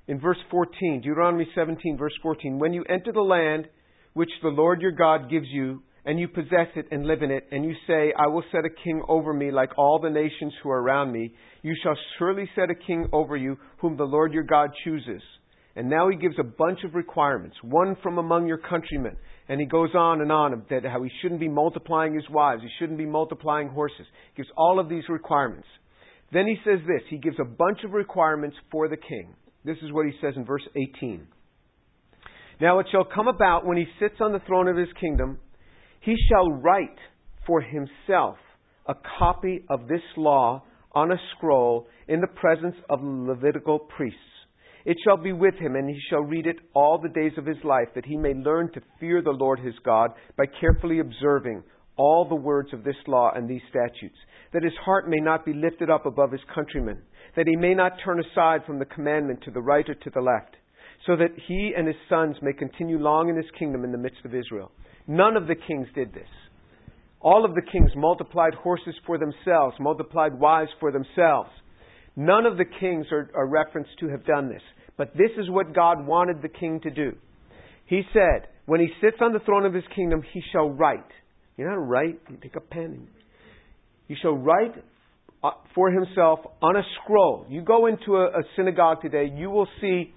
in 0.07 0.21
verse 0.21 0.37
14, 0.51 1.01
Deuteronomy 1.01 1.49
17, 1.55 1.97
verse 1.97 2.13
14, 2.23 2.59
when 2.59 2.75
you 2.75 2.85
enter 2.85 3.13
the 3.13 3.23
land 3.23 3.69
which 4.15 4.31
the 4.43 4.49
Lord 4.49 4.81
your 4.83 4.93
God 4.93 5.31
gives 5.31 5.47
you, 5.49 5.83
and 6.05 6.19
you 6.19 6.29
possess 6.29 6.69
it 6.75 6.87
and 6.91 7.07
live 7.07 7.23
in 7.23 7.31
it, 7.31 7.47
and 7.53 7.65
you 7.65 7.75
say, 7.87 8.13
I 8.19 8.27
will 8.27 8.43
set 8.51 8.65
a 8.65 8.83
king 8.85 9.03
over 9.09 9.33
me 9.33 9.51
like 9.51 9.79
all 9.79 10.01
the 10.01 10.11
nations 10.11 10.53
who 10.63 10.71
are 10.71 10.83
around 10.83 11.13
me, 11.13 11.33
you 11.63 11.75
shall 11.83 11.97
surely 12.19 12.49
set 12.57 12.71
a 12.71 12.75
king 12.75 13.09
over 13.13 13.37
you 13.37 13.57
whom 13.79 13.97
the 13.97 14.05
Lord 14.05 14.33
your 14.33 14.43
God 14.43 14.71
chooses. 14.85 15.23
And 15.75 15.89
now 15.89 16.09
he 16.11 16.17
gives 16.17 16.35
a 16.39 16.45
bunch 16.45 16.81
of 16.85 16.95
requirements, 16.95 17.57
one 17.63 17.97
from 18.03 18.19
among 18.19 18.47
your 18.47 18.59
countrymen. 18.59 19.17
And 19.49 19.61
he 19.61 19.67
goes 19.67 19.95
on 19.95 20.21
and 20.21 20.31
on 20.31 20.65
that 20.71 20.85
how 20.85 21.03
he 21.03 21.11
shouldn't 21.23 21.41
be 21.41 21.49
multiplying 21.49 22.15
his 22.15 22.29
wives, 22.31 22.63
he 22.63 22.69
shouldn't 22.79 22.99
be 22.99 23.07
multiplying 23.07 23.69
horses. 23.69 24.07
He 24.35 24.43
gives 24.43 24.53
all 24.57 24.79
of 24.79 24.89
these 24.89 25.05
requirements. 25.09 25.67
Then 26.33 26.47
he 26.47 26.57
says 26.65 26.81
this, 26.87 27.03
he 27.09 27.19
gives 27.19 27.37
a 27.41 27.45
bunch 27.45 27.79
of 27.85 27.93
requirements 27.93 28.57
for 28.71 28.89
the 28.89 28.97
king. 28.97 29.35
This 29.65 29.77
is 29.83 29.93
what 29.93 30.07
he 30.07 30.13
says 30.21 30.35
in 30.37 30.45
verse 30.45 30.63
18. 30.77 31.27
Now 32.63 32.79
it 32.79 32.87
shall 32.93 33.03
come 33.05 33.27
about 33.27 33.67
when 33.67 33.77
he 33.77 33.87
sits 33.99 34.15
on 34.21 34.31
the 34.31 34.39
throne 34.47 34.69
of 34.69 34.77
his 34.77 34.93
kingdom, 35.01 35.41
he 35.99 36.15
shall 36.29 36.49
write 36.49 36.97
for 37.45 37.61
himself 37.61 38.37
a 38.87 38.95
copy 39.19 39.65
of 39.69 39.89
this 39.89 40.03
law 40.17 40.63
on 40.93 41.11
a 41.11 41.17
scroll 41.35 41.89
in 42.07 42.21
the 42.21 42.29
presence 42.29 42.77
of 42.89 43.01
Levitical 43.03 43.81
priests. 43.81 44.17
It 44.85 44.97
shall 45.03 45.17
be 45.17 45.33
with 45.33 45.55
him, 45.57 45.75
and 45.75 45.89
he 45.89 45.99
shall 46.09 46.21
read 46.21 46.47
it 46.47 46.61
all 46.73 47.01
the 47.01 47.09
days 47.09 47.33
of 47.37 47.47
his 47.47 47.57
life, 47.65 47.89
that 47.97 48.05
he 48.05 48.17
may 48.17 48.33
learn 48.33 48.71
to 48.75 48.83
fear 49.01 49.23
the 49.23 49.31
Lord 49.31 49.59
his 49.59 49.75
God 49.85 50.13
by 50.39 50.45
carefully 50.61 51.01
observing 51.01 51.65
all 51.97 52.29
the 52.29 52.37
words 52.37 52.73
of 52.73 52.85
this 52.85 52.97
law 53.09 53.33
and 53.35 53.49
these 53.49 53.63
statutes, 53.71 54.19
that 54.53 54.63
his 54.63 54.73
heart 54.85 55.09
may 55.09 55.19
not 55.19 55.45
be 55.45 55.53
lifted 55.53 55.91
up 55.91 56.07
above 56.07 56.31
his 56.31 56.41
countrymen, 56.55 56.99
that 57.35 57.49
he 57.49 57.57
may 57.57 57.75
not 57.75 57.99
turn 58.05 58.21
aside 58.21 58.61
from 58.65 58.79
the 58.79 58.85
commandment 58.85 59.41
to 59.43 59.51
the 59.51 59.61
right 59.61 59.89
or 59.89 59.97
to 59.97 60.11
the 60.11 60.21
left 60.21 60.55
so 61.07 61.17
that 61.17 61.31
he 61.49 61.73
and 61.77 61.87
his 61.87 61.97
sons 62.09 62.37
may 62.43 62.53
continue 62.53 62.99
long 62.99 63.29
in 63.29 63.37
his 63.37 63.51
kingdom 63.59 63.85
in 63.85 63.93
the 63.93 63.99
midst 63.99 64.25
of 64.25 64.35
Israel. 64.35 64.71
None 65.07 65.37
of 65.37 65.47
the 65.47 65.57
kings 65.57 65.89
did 65.95 66.13
this. 66.13 66.29
All 67.21 67.45
of 67.45 67.55
the 67.55 67.63
kings 67.63 67.91
multiplied 67.97 68.55
horses 68.55 68.95
for 69.07 69.19
themselves, 69.19 69.77
multiplied 69.81 70.39
wives 70.39 70.71
for 70.81 70.93
themselves. 70.93 71.51
None 72.15 72.47
of 72.47 72.57
the 72.57 72.65
kings 72.65 73.07
are, 73.11 73.31
are 73.35 73.47
referenced 73.47 73.99
to 74.01 74.09
have 74.09 74.25
done 74.25 74.49
this. 74.49 74.63
But 74.97 75.13
this 75.15 75.31
is 75.39 75.49
what 75.49 75.75
God 75.75 76.07
wanted 76.07 76.43
the 76.43 76.49
king 76.49 76.81
to 76.81 76.91
do. 76.91 77.13
He 77.87 78.03
said, 78.13 78.49
when 78.67 78.81
he 78.81 78.89
sits 79.01 79.17
on 79.21 79.33
the 79.33 79.41
throne 79.41 79.65
of 79.65 79.75
his 79.75 79.85
kingdom, 79.95 80.23
he 80.33 80.43
shall 80.53 80.71
write. 80.71 81.01
You 81.57 81.65
know 81.65 81.71
how 81.71 81.77
to 81.77 81.83
write? 81.83 82.21
You 82.31 82.37
take 82.43 82.57
a 82.57 82.61
pen. 82.61 82.85
And 82.85 83.09
he 84.09 84.15
shall 84.21 84.37
write 84.37 84.75
uh, 85.43 85.51
for 85.75 85.91
himself 85.91 86.41
on 86.61 86.77
a 86.77 86.83
scroll. 87.03 87.47
You 87.49 87.63
go 87.63 87.87
into 87.87 88.17
a, 88.17 88.27
a 88.27 88.43
synagogue 88.57 89.03
today, 89.03 89.33
you 89.35 89.51
will 89.51 89.69
see 89.81 90.13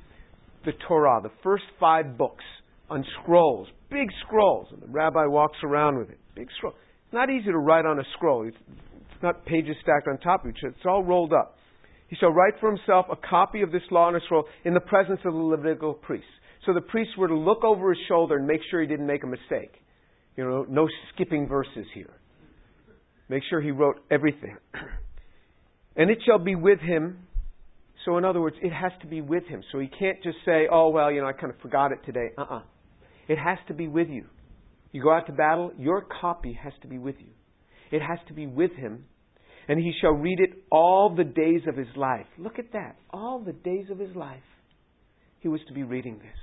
the 0.66 0.74
Torah, 0.88 1.22
the 1.22 1.32
first 1.44 1.64
five 1.80 2.18
books 2.18 2.44
on 2.90 3.06
scrolls, 3.22 3.68
big 3.90 4.10
scrolls, 4.26 4.68
and 4.72 4.82
the 4.82 4.88
rabbi 4.88 5.26
walks 5.26 5.58
around 5.64 5.98
with 5.98 6.10
it. 6.10 6.20
Big 6.36 6.48
scroll. 6.58 6.74
It's 7.06 7.14
not 7.14 7.30
easy 7.30 7.46
to 7.46 7.58
write 7.58 7.86
on 7.86 8.00
a 8.00 8.04
scroll. 8.16 8.48
It's, 8.48 8.58
it's 8.68 9.24
not 9.24 9.46
pages 9.46 9.76
stacked 9.82 10.08
on 10.08 10.18
top 10.20 10.44
of 10.44 10.52
each 10.52 10.58
other. 10.64 10.74
It's 10.76 10.86
all 10.86 11.04
rolled 11.04 11.34
up. 11.34 11.58
He 12.08 12.16
shall 12.18 12.30
write 12.30 12.54
for 12.60 12.70
himself 12.70 13.08
a 13.12 13.16
copy 13.16 13.62
of 13.62 13.72
this 13.72 13.82
law 13.90 14.08
on 14.08 14.16
a 14.16 14.20
scroll 14.26 14.46
in 14.64 14.74
the 14.74 14.80
presence 14.80 15.20
of 15.26 15.34
the 15.34 15.40
Levitical 15.40 15.94
priests. 15.94 16.28
So 16.66 16.74
the 16.74 16.82
priests 16.82 17.14
were 17.18 17.28
to 17.28 17.36
look 17.36 17.64
over 17.64 17.90
his 17.94 18.00
shoulder 18.08 18.38
and 18.38 18.48
make 18.48 18.62
sure 18.70 18.82
he 18.82 18.88
didn't 18.88 19.08
make 19.08 19.24
a 19.24 19.28
mistake. 19.28 19.72
You 20.36 20.44
know, 20.44 20.66
no 20.68 20.88
skipping 21.14 21.48
verses 21.48 21.86
here. 21.94 22.12
Make 23.30 23.44
sure 23.50 23.62
he 23.62 23.72
wrote 23.72 23.98
everything. 24.12 24.58
and 25.96 26.10
it 26.10 26.20
shall 26.26 26.40
be 26.40 26.56
with 26.56 26.80
him. 26.80 27.28
So, 28.06 28.18
in 28.18 28.26
other 28.26 28.40
words, 28.40 28.56
it 28.62 28.72
has 28.72 28.92
to 29.02 29.08
be 29.08 29.22
with 29.22 29.46
him. 29.46 29.64
So 29.72 29.80
he 29.80 29.88
can't 29.88 30.22
just 30.24 30.38
say, 30.46 30.68
oh, 30.72 30.90
well, 30.90 31.12
you 31.12 31.22
know, 31.22 31.28
I 31.28 31.34
kind 31.34 31.52
of 31.52 31.60
forgot 31.60 31.92
it 31.92 32.00
today. 32.06 32.30
Uh 32.38 32.42
uh-uh. 32.42 32.58
uh 32.58 32.62
It 33.28 33.38
has 33.38 33.58
to 33.68 33.74
be 33.74 33.88
with 33.88 34.10
you. 34.10 34.26
You 34.92 35.02
go 35.04 35.12
out 35.12 35.26
to 35.26 35.34
battle, 35.34 35.72
your 35.78 36.06
copy 36.22 36.58
has 36.64 36.74
to 36.84 36.88
be 36.88 36.98
with 36.98 37.16
you. 37.20 37.32
It 37.92 38.02
has 38.02 38.20
to 38.28 38.34
be 38.34 38.48
with 38.48 38.72
him. 38.74 39.06
And 39.68 39.80
he 39.80 39.92
shall 40.00 40.12
read 40.12 40.40
it 40.40 40.52
all 40.72 41.14
the 41.16 41.24
days 41.24 41.62
of 41.68 41.76
his 41.76 41.88
life. 41.96 42.28
Look 42.38 42.60
at 42.60 42.72
that. 42.74 42.96
All 43.10 43.40
the 43.44 43.54
days 43.54 43.86
of 43.90 43.98
his 43.98 44.16
life. 44.16 44.44
He 45.40 45.48
was 45.48 45.60
to 45.68 45.74
be 45.74 45.84
reading 45.84 46.20
this. 46.20 46.38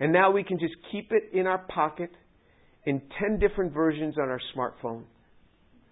And 0.00 0.12
now 0.12 0.30
we 0.30 0.42
can 0.42 0.58
just 0.58 0.74
keep 0.90 1.12
it 1.12 1.38
in 1.38 1.46
our 1.46 1.58
pocket 1.58 2.10
in 2.84 3.00
10 3.20 3.38
different 3.38 3.72
versions 3.72 4.16
on 4.18 4.28
our 4.28 4.40
smartphone. 4.56 5.04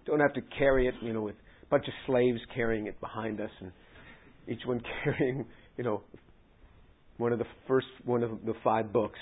Don't 0.05 0.19
have 0.19 0.33
to 0.33 0.41
carry 0.57 0.87
it, 0.87 0.95
you 1.01 1.13
know, 1.13 1.21
with 1.21 1.35
a 1.35 1.65
bunch 1.67 1.87
of 1.87 1.93
slaves 2.07 2.39
carrying 2.53 2.87
it 2.87 2.99
behind 2.99 3.39
us 3.39 3.51
and 3.59 3.71
each 4.47 4.61
one 4.65 4.81
carrying, 5.03 5.45
you 5.77 5.83
know, 5.83 6.01
one 7.17 7.31
of 7.31 7.39
the 7.39 7.45
first 7.67 7.87
one 8.05 8.23
of 8.23 8.31
the 8.45 8.53
five 8.63 8.91
books. 8.91 9.19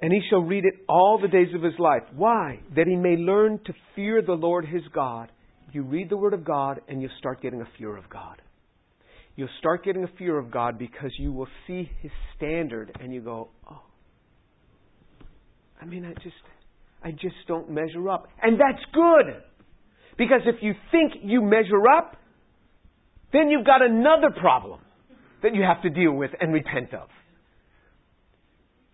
And 0.00 0.12
he 0.12 0.20
shall 0.30 0.40
read 0.40 0.64
it 0.64 0.74
all 0.88 1.18
the 1.20 1.26
days 1.28 1.52
of 1.54 1.62
his 1.62 1.74
life. 1.78 2.02
Why? 2.14 2.60
That 2.76 2.86
he 2.86 2.94
may 2.94 3.16
learn 3.16 3.58
to 3.66 3.72
fear 3.96 4.22
the 4.22 4.34
Lord 4.34 4.64
his 4.64 4.82
God. 4.94 5.32
You 5.72 5.82
read 5.82 6.08
the 6.08 6.16
word 6.16 6.34
of 6.34 6.44
God 6.44 6.80
and 6.88 7.02
you'll 7.02 7.10
start 7.18 7.42
getting 7.42 7.60
a 7.60 7.68
fear 7.76 7.96
of 7.96 8.08
God. 8.08 8.40
You'll 9.34 9.48
start 9.58 9.84
getting 9.84 10.04
a 10.04 10.08
fear 10.16 10.38
of 10.38 10.50
God 10.50 10.78
because 10.78 11.10
you 11.18 11.32
will 11.32 11.48
see 11.66 11.90
his 12.00 12.12
standard 12.36 12.96
and 13.00 13.12
you 13.12 13.20
go, 13.20 13.48
oh, 13.70 13.82
I 15.80 15.84
mean, 15.84 16.04
I 16.04 16.12
just, 16.14 16.34
I 17.02 17.10
just 17.12 17.36
don't 17.46 17.70
measure 17.70 18.08
up. 18.08 18.28
And 18.42 18.58
that's 18.58 18.84
good. 18.92 19.42
Because 20.16 20.40
if 20.46 20.56
you 20.60 20.74
think 20.90 21.12
you 21.22 21.40
measure 21.40 21.88
up, 21.96 22.16
then 23.32 23.48
you've 23.48 23.66
got 23.66 23.82
another 23.82 24.30
problem 24.30 24.80
that 25.42 25.54
you 25.54 25.62
have 25.62 25.82
to 25.82 25.90
deal 25.90 26.12
with 26.12 26.30
and 26.40 26.52
repent 26.52 26.94
of. 26.94 27.08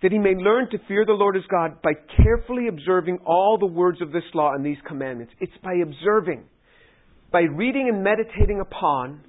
That 0.03 0.13
he 0.13 0.19
may 0.19 0.35
learn 0.35 0.69
to 0.71 0.79
fear 0.87 1.07
the 1.07 1.13
Lord 1.13 1.35
his 1.35 1.45
God 1.51 1.81
by 1.81 1.93
carefully 2.23 2.69
observing 2.69 3.19
all 3.25 3.57
the 3.59 3.67
words 3.67 4.03
of 4.03 4.13
this 4.13 4.25
law 4.35 4.53
and 4.53 4.65
these 4.65 4.77
commandments. 4.87 5.33
It's 5.41 5.57
by 5.63 5.75
observing, 5.83 6.45
by 7.33 7.43
reading 7.43 7.89
and 7.89 8.05
meditating 8.05 8.61
upon, 8.61 9.21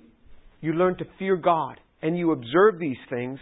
you 0.59 0.73
learn 0.73 0.97
to 0.97 1.05
fear 1.17 1.37
God. 1.37 1.79
And 2.01 2.17
you 2.17 2.31
observe 2.31 2.77
these 2.77 2.97
things, 3.09 3.39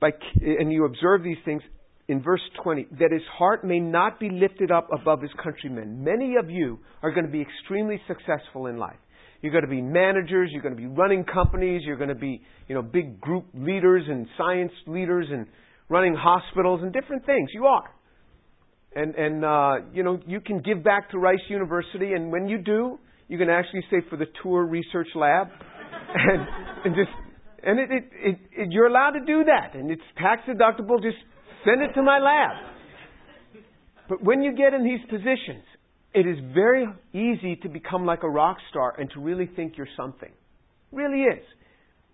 by, 0.00 0.10
and 0.42 0.72
you 0.72 0.84
observe 0.84 1.22
these 1.22 1.38
things 1.44 1.62
in 2.08 2.22
verse 2.22 2.42
20, 2.62 2.88
that 2.98 3.12
his 3.12 3.22
heart 3.32 3.64
may 3.64 3.80
not 3.80 4.20
be 4.20 4.28
lifted 4.30 4.70
up 4.70 4.88
above 4.92 5.22
his 5.22 5.30
countrymen. 5.42 6.04
Many 6.04 6.36
of 6.36 6.50
you 6.50 6.80
are 7.02 7.12
going 7.12 7.24
to 7.24 7.32
be 7.32 7.40
extremely 7.40 8.00
successful 8.06 8.66
in 8.66 8.76
life. 8.76 8.98
You're 9.42 9.52
going 9.52 9.64
to 9.64 9.70
be 9.70 9.82
managers, 9.82 10.50
you're 10.52 10.62
going 10.62 10.74
to 10.74 10.80
be 10.80 10.86
running 10.86 11.24
companies, 11.24 11.82
you're 11.84 11.96
going 11.96 12.08
to 12.08 12.14
be, 12.14 12.42
you 12.68 12.74
know, 12.74 12.82
big 12.82 13.20
group 13.20 13.46
leaders 13.54 14.04
and 14.08 14.26
science 14.36 14.72
leaders 14.86 15.26
and 15.30 15.46
running 15.88 16.14
hospitals 16.14 16.80
and 16.82 16.92
different 16.92 17.24
things. 17.26 17.50
You 17.52 17.66
are. 17.66 17.90
And, 18.94 19.14
and 19.14 19.44
uh, 19.44 19.86
you 19.92 20.02
know, 20.02 20.18
you 20.26 20.40
can 20.40 20.60
give 20.60 20.82
back 20.82 21.10
to 21.10 21.18
Rice 21.18 21.38
University, 21.48 22.12
and 22.12 22.32
when 22.32 22.48
you 22.48 22.58
do, 22.58 22.98
you 23.28 23.38
can 23.38 23.50
actually 23.50 23.82
say 23.90 23.98
for 24.08 24.16
the 24.16 24.26
Tour 24.42 24.64
Research 24.64 25.08
Lab, 25.14 25.48
and, 26.14 26.46
and 26.84 26.94
just, 26.94 27.10
and 27.62 27.78
it, 27.78 27.90
it, 27.90 28.04
it, 28.12 28.38
it, 28.52 28.68
you're 28.70 28.86
allowed 28.86 29.10
to 29.10 29.24
do 29.26 29.44
that, 29.44 29.74
and 29.74 29.90
it's 29.90 30.02
tax 30.18 30.42
deductible. 30.48 31.02
Just 31.02 31.18
Send 31.66 31.82
it 31.82 31.92
to 31.94 32.02
my 32.02 32.18
lab. 32.18 32.56
But 34.08 34.22
when 34.22 34.40
you 34.40 34.54
get 34.54 34.72
in 34.72 34.84
these 34.84 35.02
positions, 35.10 35.66
it 36.16 36.26
is 36.26 36.38
very 36.54 36.86
easy 37.12 37.56
to 37.56 37.68
become 37.68 38.06
like 38.06 38.22
a 38.22 38.28
rock 38.28 38.56
star 38.70 38.98
and 38.98 39.10
to 39.10 39.20
really 39.20 39.50
think 39.54 39.76
you're 39.76 39.86
something. 39.98 40.30
It 40.30 40.96
really 40.96 41.20
is. 41.20 41.44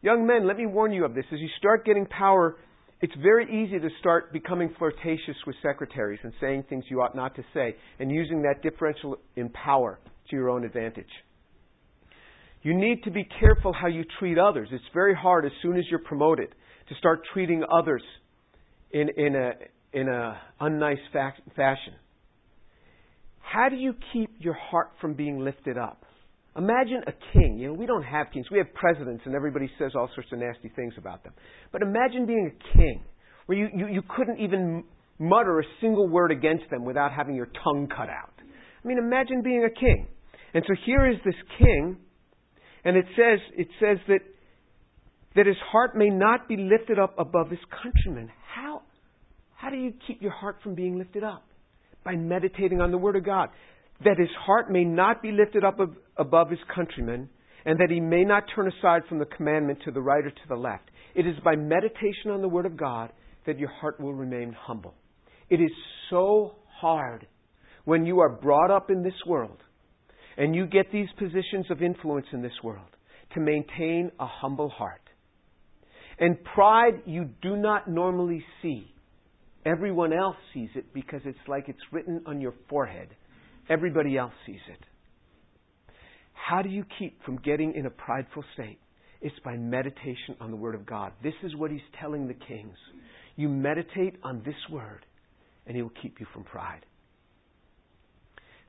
Young 0.03 0.27
men, 0.27 0.45
let 0.45 0.57
me 0.57 0.67
warn 0.67 0.93
you 0.93 1.05
of 1.05 1.15
this. 1.15 1.25
As 1.33 1.39
you 1.39 1.49
start 1.57 1.85
getting 1.85 2.07
power, 2.07 2.57
it's 3.01 3.15
very 3.23 3.45
easy 3.45 3.79
to 3.79 3.89
start 4.01 4.33
becoming 4.33 4.75
flirtatious 4.77 5.37
with 5.47 5.55
secretaries 5.63 6.19
and 6.25 6.33
saying 6.41 6.65
things 6.69 6.85
you 6.91 7.01
ought 7.01 7.15
not 7.15 7.37
to 7.37 7.45
say 7.55 7.77
and 8.01 8.11
using 8.11 8.43
that 8.43 8.61
differential 8.61 9.19
in 9.37 9.49
power 9.51 10.01
to 10.31 10.37
your 10.37 10.51
own 10.51 10.65
advantage. 10.65 11.07
You 12.63 12.77
need 12.77 13.05
to 13.05 13.13
be 13.13 13.25
careful 13.39 13.73
how 13.73 13.87
you 13.87 14.05
treat 14.19 14.37
others. 14.37 14.69
It's 14.73 14.83
very 14.93 15.15
hard 15.15 15.45
as 15.47 15.53
soon 15.63 15.77
as 15.77 15.85
you're 15.89 16.01
promoted 16.01 16.49
to 16.89 16.95
start 16.97 17.21
treating 17.33 17.63
others 17.73 18.03
in, 18.91 19.11
in 19.17 19.37
a 19.37 19.53
in 19.93 20.09
a 20.09 20.41
unnice 20.61 20.97
fa- 21.13 21.35
fashion. 21.55 21.95
How 23.53 23.69
do 23.69 23.77
you 23.77 23.95
keep 24.13 24.31
your 24.39 24.55
heart 24.55 24.93
from 25.01 25.13
being 25.13 25.41
lifted 25.41 25.77
up? 25.77 26.05
Imagine 26.57 27.03
a 27.07 27.13
king. 27.33 27.59
You 27.59 27.69
know, 27.69 27.75
we 27.75 27.87
don't 27.87 28.03
have 28.03 28.29
kings. 28.33 28.47
We 28.51 28.59
have 28.59 28.73
presidents, 28.73 29.23
and 29.27 29.35
everybody 29.35 29.71
says 29.79 29.93
all 29.95 30.09
sorts 30.15 30.31
of 30.33 30.39
nasty 30.39 30.71
things 30.75 30.95
about 30.97 31.23
them. 31.23 31.35
But 31.71 31.83
imagine 31.83 32.25
being 32.25 32.51
a 32.51 32.77
king, 32.77 33.03
where 33.47 33.59
you, 33.59 33.69
you, 33.75 33.89
you 33.89 34.03
couldn't 34.17 34.39
even 34.39 34.85
mutter 35.19 35.61
a 35.61 35.65
single 35.83 36.09
word 36.09 36.31
against 36.31 36.65
them 36.71 36.85
without 36.85 37.13
having 37.13 37.35
your 37.35 37.49
tongue 37.63 37.89
cut 37.95 38.09
out. 38.09 38.33
I 38.39 38.89
mean, 38.89 38.99
imagine 38.99 39.43
being 39.43 39.65
a 39.65 39.81
king. 39.81 40.09
And 40.55 40.65
so 40.67 40.75
here 40.87 41.11
is 41.11 41.17
this 41.25 41.35
king, 41.59 41.97
and 42.85 42.97
it 42.97 43.05
says 43.17 43.39
it 43.57 43.69
says 43.81 43.99
that 44.09 44.21
that 45.37 45.47
his 45.47 45.57
heart 45.71 45.97
may 45.97 46.09
not 46.09 46.49
be 46.49 46.57
lifted 46.57 46.99
up 46.99 47.15
above 47.19 47.51
his 47.51 47.61
countrymen. 47.83 48.31
How, 48.55 48.83
how 49.57 49.71
do 49.71 49.77
you 49.77 49.95
keep 50.07 50.21
your 50.21 50.33
heart 50.33 50.57
from 50.63 50.75
being 50.75 50.99
lifted 50.99 51.25
up? 51.25 51.45
By 52.05 52.17
meditating 52.17 52.81
on 52.81 52.91
the 52.91 52.99
Word 52.99 53.17
of 53.17 53.25
God. 53.25 53.49
That 54.05 54.19
his 54.19 54.29
heart 54.47 54.71
may 54.71 54.85
not 54.85 55.23
be 55.23 55.31
lifted 55.31 55.65
up 55.65 55.79
above 56.17 56.51
his 56.51 56.59
countrymen, 56.75 57.29
and 57.65 57.79
that 57.79 57.91
he 57.91 58.01
may 58.01 58.25
not 58.25 58.45
turn 58.55 58.67
aside 58.69 59.03
from 59.09 59.19
the 59.19 59.27
commandment 59.27 59.79
to 59.85 59.93
the 59.93 60.01
right 60.01 60.25
or 60.25 60.31
to 60.31 60.49
the 60.49 60.57
left. 60.57 60.91
It 61.15 61.27
is 61.27 61.37
by 61.45 61.55
meditation 61.57 62.31
on 62.31 62.41
the 62.41 62.49
Word 62.49 62.67
of 62.67 62.77
God 62.77 63.11
that 63.47 63.59
your 63.59 63.69
heart 63.69 64.01
will 64.01 64.15
remain 64.15 64.57
humble. 64.59 64.95
It 65.51 65.61
is 65.61 65.71
so 66.11 66.57
hard 66.81 67.27
when 67.85 68.07
you 68.07 68.21
are 68.21 68.29
brought 68.29 68.71
up 68.71 68.91
in 68.91 69.03
this 69.03 69.13
world 69.27 69.59
and 70.37 70.55
you 70.55 70.67
get 70.67 70.91
these 70.93 71.09
positions 71.19 71.67
of 71.71 71.83
influence 71.83 72.27
in 72.33 72.43
this 72.43 72.53
world 72.63 72.87
to 73.35 73.41
maintain 73.41 74.11
a 74.19 74.27
humble 74.27 74.69
heart. 74.69 75.01
And 76.19 76.43
pride 76.45 77.03
you 77.05 77.31
do 77.43 77.57
not 77.57 77.89
normally 77.89 78.45
see. 78.63 78.92
Everyone 79.65 80.13
else 80.13 80.37
sees 80.53 80.71
it 80.75 80.93
because 80.93 81.21
it's 81.25 81.39
like 81.47 81.69
it's 81.69 81.79
written 81.93 82.23
on 82.27 82.41
your 82.41 82.55
forehead. 82.69 83.09
Everybody 83.69 84.17
else 84.17 84.33
sees 84.45 84.61
it. 84.69 84.79
How 86.33 86.63
do 86.63 86.69
you 86.69 86.85
keep 86.99 87.23
from 87.25 87.37
getting 87.37 87.75
in 87.75 87.87
a 87.87 87.91
prideful 87.91 88.45
state? 88.55 88.79
It's 89.21 89.39
by 89.45 89.57
meditation 89.57 90.35
on 90.41 90.51
the 90.51 90.57
Word 90.57 90.75
of 90.75 90.85
God. 90.85 91.13
This 91.23 91.35
is 91.45 91.55
what 91.55 91.71
He's 91.71 91.81
telling 92.01 92.27
the 92.27 92.35
kings. 92.35 92.77
You 93.37 93.49
meditate 93.49 94.17
on 94.25 94.43
this 94.45 94.57
Word, 94.71 95.07
and 95.67 95.77
He 95.77 95.83
will 95.83 95.93
keep 96.03 96.19
you 96.19 96.27
from 96.33 96.43
pride. 96.43 96.85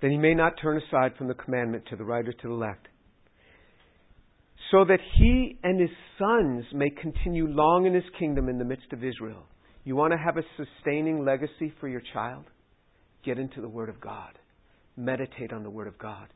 Then 0.01 0.11
He 0.11 0.17
may 0.17 0.35
not 0.35 0.53
turn 0.61 0.79
aside 0.87 1.17
from 1.17 1.27
the 1.27 1.33
commandment 1.33 1.85
to 1.89 1.95
the 1.95 2.03
right 2.03 2.27
or 2.27 2.33
to 2.33 2.47
the 2.47 2.53
left 2.53 2.87
so 4.73 4.83
that 4.83 4.99
he 5.17 5.59
and 5.63 5.79
his 5.79 5.91
sons 6.17 6.65
may 6.73 6.89
continue 6.89 7.47
long 7.47 7.85
in 7.85 7.93
his 7.93 8.03
kingdom 8.17 8.49
in 8.49 8.57
the 8.57 8.65
midst 8.65 8.91
of 8.91 9.03
Israel. 9.03 9.45
You 9.83 9.95
want 9.95 10.13
to 10.13 10.17
have 10.17 10.37
a 10.37 10.43
sustaining 10.57 11.25
legacy 11.25 11.73
for 11.79 11.87
your 11.87 12.01
child? 12.13 12.45
Get 13.25 13.37
into 13.37 13.61
the 13.61 13.67
Word 13.67 13.89
of 13.89 13.99
God. 13.99 14.37
Meditate 14.95 15.51
on 15.51 15.63
the 15.63 15.69
Word 15.69 15.87
of 15.87 15.97
God. 15.97 16.27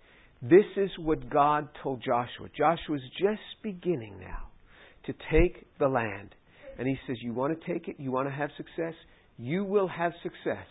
This 0.42 0.66
is 0.76 0.90
what 1.00 1.30
God 1.30 1.70
told 1.82 2.04
Joshua. 2.04 2.50
Joshua's 2.56 3.02
just 3.20 3.42
beginning 3.64 4.20
now 4.20 4.50
to 5.06 5.14
take 5.32 5.66
the 5.80 5.88
land. 5.88 6.36
And 6.78 6.88
he 6.88 6.98
says, 7.08 7.18
You 7.22 7.34
want 7.34 7.60
to 7.60 7.74
take 7.74 7.88
it? 7.88 7.96
You 7.98 8.12
want 8.12 8.28
to 8.28 8.34
have 8.34 8.50
success? 8.58 8.94
You 9.38 9.64
will 9.64 9.88
have 9.88 10.12
success. 10.22 10.68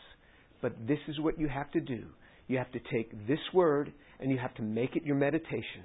But 0.61 0.87
this 0.87 0.99
is 1.09 1.19
what 1.21 1.39
you 1.39 1.49
have 1.49 1.71
to 1.73 1.81
do. 1.81 2.05
You 2.49 2.59
have 2.59 2.71
to 2.73 2.81
take 2.93 3.27
this 3.27 3.41
word 3.53 3.93
and 4.21 4.31
you 4.31 4.39
have 4.39 4.55
to 4.55 4.63
make 4.63 4.97
it 4.97 5.05
your 5.05 5.17
meditation 5.17 5.85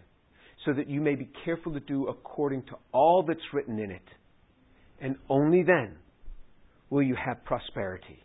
so 0.66 0.74
that 0.74 0.88
you 0.88 1.02
may 1.02 1.16
be 1.16 1.30
careful 1.44 1.74
to 1.74 1.80
do 1.80 2.08
according 2.08 2.64
to 2.64 2.74
all 2.92 3.24
that's 3.28 3.40
written 3.52 3.80
in 3.80 3.92
it. 3.92 4.08
And 5.00 5.16
only 5.30 5.64
then 5.64 5.96
will 6.92 7.02
you 7.02 7.16
have 7.16 7.44
prosperity 7.46 8.24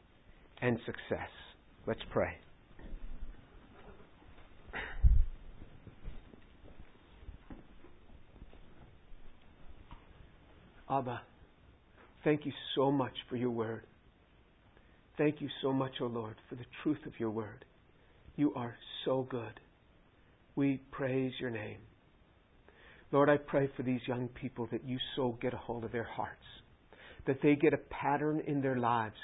and 0.60 0.78
success. 0.84 1.30
Let's 1.86 2.00
pray. 2.10 2.34
Abba, 10.90 11.20
thank 12.22 12.44
you 12.44 12.52
so 12.74 12.90
much 12.90 13.14
for 13.28 13.36
your 13.36 13.50
word. 13.50 13.82
Thank 15.16 15.40
you 15.40 15.48
so 15.62 15.72
much, 15.72 15.92
O 16.00 16.04
oh 16.04 16.08
Lord, 16.08 16.36
for 16.48 16.56
the 16.56 16.66
truth 16.82 17.06
of 17.06 17.12
your 17.18 17.30
word. 17.30 17.64
You 18.36 18.52
are 18.54 18.76
so 19.04 19.26
good. 19.28 19.60
We 20.54 20.80
praise 20.90 21.32
your 21.40 21.50
name. 21.50 21.78
Lord, 23.12 23.30
I 23.30 23.36
pray 23.36 23.70
for 23.76 23.82
these 23.82 24.00
young 24.06 24.28
people 24.28 24.68
that 24.72 24.84
you 24.84 24.98
so 25.14 25.38
get 25.40 25.54
a 25.54 25.58
hold 25.58 25.84
of 25.84 25.92
their 25.92 26.04
hearts, 26.04 26.44
that 27.26 27.42
they 27.42 27.56
get 27.56 27.74
a 27.74 27.78
pattern 27.78 28.42
in 28.46 28.60
their 28.60 28.76
lives 28.76 29.16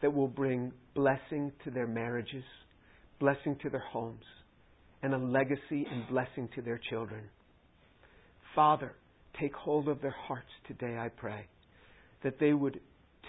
that 0.00 0.12
will 0.12 0.28
bring 0.28 0.72
blessing 0.94 1.52
to 1.64 1.70
their 1.70 1.86
marriages, 1.86 2.44
blessing 3.20 3.56
to 3.62 3.70
their 3.70 3.84
homes, 3.92 4.24
and 5.02 5.14
a 5.14 5.18
legacy 5.18 5.86
and 5.90 6.08
blessing 6.08 6.48
to 6.54 6.62
their 6.62 6.80
children. 6.90 7.22
Father, 8.54 8.92
take 9.40 9.54
hold 9.54 9.88
of 9.88 10.00
their 10.00 10.14
hearts 10.26 10.50
today, 10.66 10.96
I 10.98 11.08
pray, 11.08 11.46
that 12.22 12.38
they 12.38 12.52
would 12.52 12.80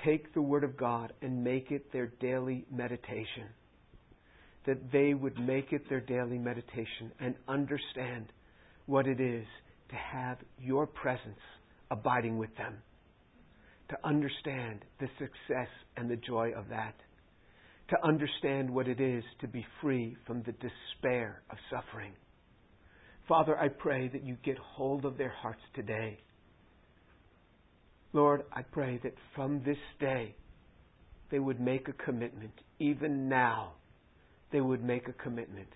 take 0.06 0.34
the 0.34 0.42
Word 0.42 0.64
of 0.64 0.78
God 0.78 1.14
and 1.22 1.44
make 1.44 1.72
it 1.72 1.92
their 1.92 2.08
daily 2.20 2.66
meditation. 2.72 3.48
That 4.66 4.92
they 4.92 5.14
would 5.14 5.40
make 5.40 5.74
it 5.74 5.90
their 5.90 6.02
daily 6.02 6.38
meditation 6.38 7.12
and 7.20 7.36
understand 7.48 8.32
what 8.86 9.08
it 9.08 9.20
is 9.20 9.46
to 9.90 9.96
have 9.96 10.38
your 10.60 10.88
presence 10.88 11.40
abiding 11.92 12.38
with 12.38 12.56
them. 12.58 12.76
To 13.90 13.98
understand 14.04 14.86
the 15.00 15.08
success 15.20 15.70
and 15.98 16.10
the 16.10 16.16
joy 16.16 16.52
of 16.56 16.70
that. 16.70 16.96
To 17.90 18.06
understand 18.06 18.70
what 18.70 18.88
it 18.88 19.00
is 19.00 19.24
to 19.42 19.48
be 19.48 19.66
free 19.82 20.18
from 20.26 20.44
the 20.44 20.54
despair 20.54 21.44
of 21.50 21.58
suffering. 21.70 22.14
Father, 23.28 23.58
I 23.58 23.68
pray 23.68 24.08
that 24.10 24.24
you 24.24 24.38
get 24.44 24.58
hold 24.58 25.06
of 25.06 25.18
their 25.18 25.34
hearts 25.42 25.62
today 25.76 26.20
Lord, 28.14 28.44
I 28.54 28.62
pray 28.62 29.00
that 29.04 29.16
from 29.36 29.64
this 29.66 29.78
day 30.00 30.36
they 31.32 31.40
would 31.40 31.60
make 31.60 31.88
a 31.88 31.94
commitment, 31.94 32.54
even 32.78 33.28
now, 33.28 33.74
they 34.52 34.62
would 34.62 34.84
make 34.84 35.08
a 35.08 35.14
commitment 35.14 35.68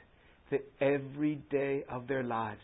that 0.51 0.61
every 0.79 1.41
day 1.49 1.83
of 1.89 2.07
their 2.07 2.23
lives 2.23 2.61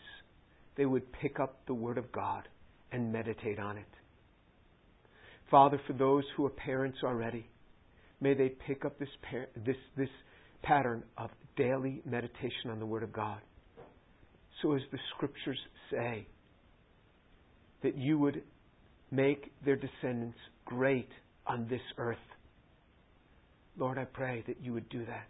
they 0.76 0.86
would 0.86 1.12
pick 1.12 1.40
up 1.40 1.66
the 1.66 1.74
Word 1.74 1.98
of 1.98 2.12
God 2.12 2.48
and 2.92 3.12
meditate 3.12 3.58
on 3.58 3.76
it. 3.76 3.84
Father, 5.54 5.80
for 5.86 5.92
those 5.92 6.24
who 6.36 6.44
are 6.46 6.50
parents 6.50 6.98
already, 7.04 7.46
may 8.20 8.34
they 8.34 8.48
pick 8.48 8.84
up 8.84 8.98
this, 8.98 9.08
par- 9.30 9.46
this, 9.64 9.76
this 9.96 10.08
pattern 10.64 11.04
of 11.16 11.30
daily 11.56 12.02
meditation 12.04 12.70
on 12.72 12.80
the 12.80 12.86
Word 12.86 13.04
of 13.04 13.12
God. 13.12 13.38
So, 14.60 14.72
as 14.72 14.80
the 14.90 14.98
Scriptures 15.14 15.58
say, 15.92 16.26
that 17.84 17.96
you 17.96 18.18
would 18.18 18.42
make 19.12 19.52
their 19.64 19.76
descendants 19.76 20.38
great 20.64 21.10
on 21.46 21.68
this 21.70 21.82
earth. 21.98 22.18
Lord, 23.78 23.96
I 23.96 24.06
pray 24.06 24.42
that 24.48 24.56
you 24.60 24.72
would 24.72 24.88
do 24.88 25.06
that, 25.06 25.28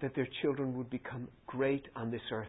that 0.00 0.14
their 0.14 0.28
children 0.42 0.76
would 0.78 0.90
become 0.90 1.26
great 1.48 1.86
on 1.96 2.12
this 2.12 2.22
earth 2.30 2.46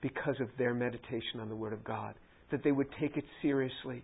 because 0.00 0.40
of 0.40 0.48
their 0.58 0.74
meditation 0.74 1.38
on 1.40 1.48
the 1.48 1.54
Word 1.54 1.72
of 1.72 1.84
God, 1.84 2.16
that 2.50 2.64
they 2.64 2.72
would 2.72 2.88
take 3.00 3.16
it 3.16 3.24
seriously, 3.42 4.02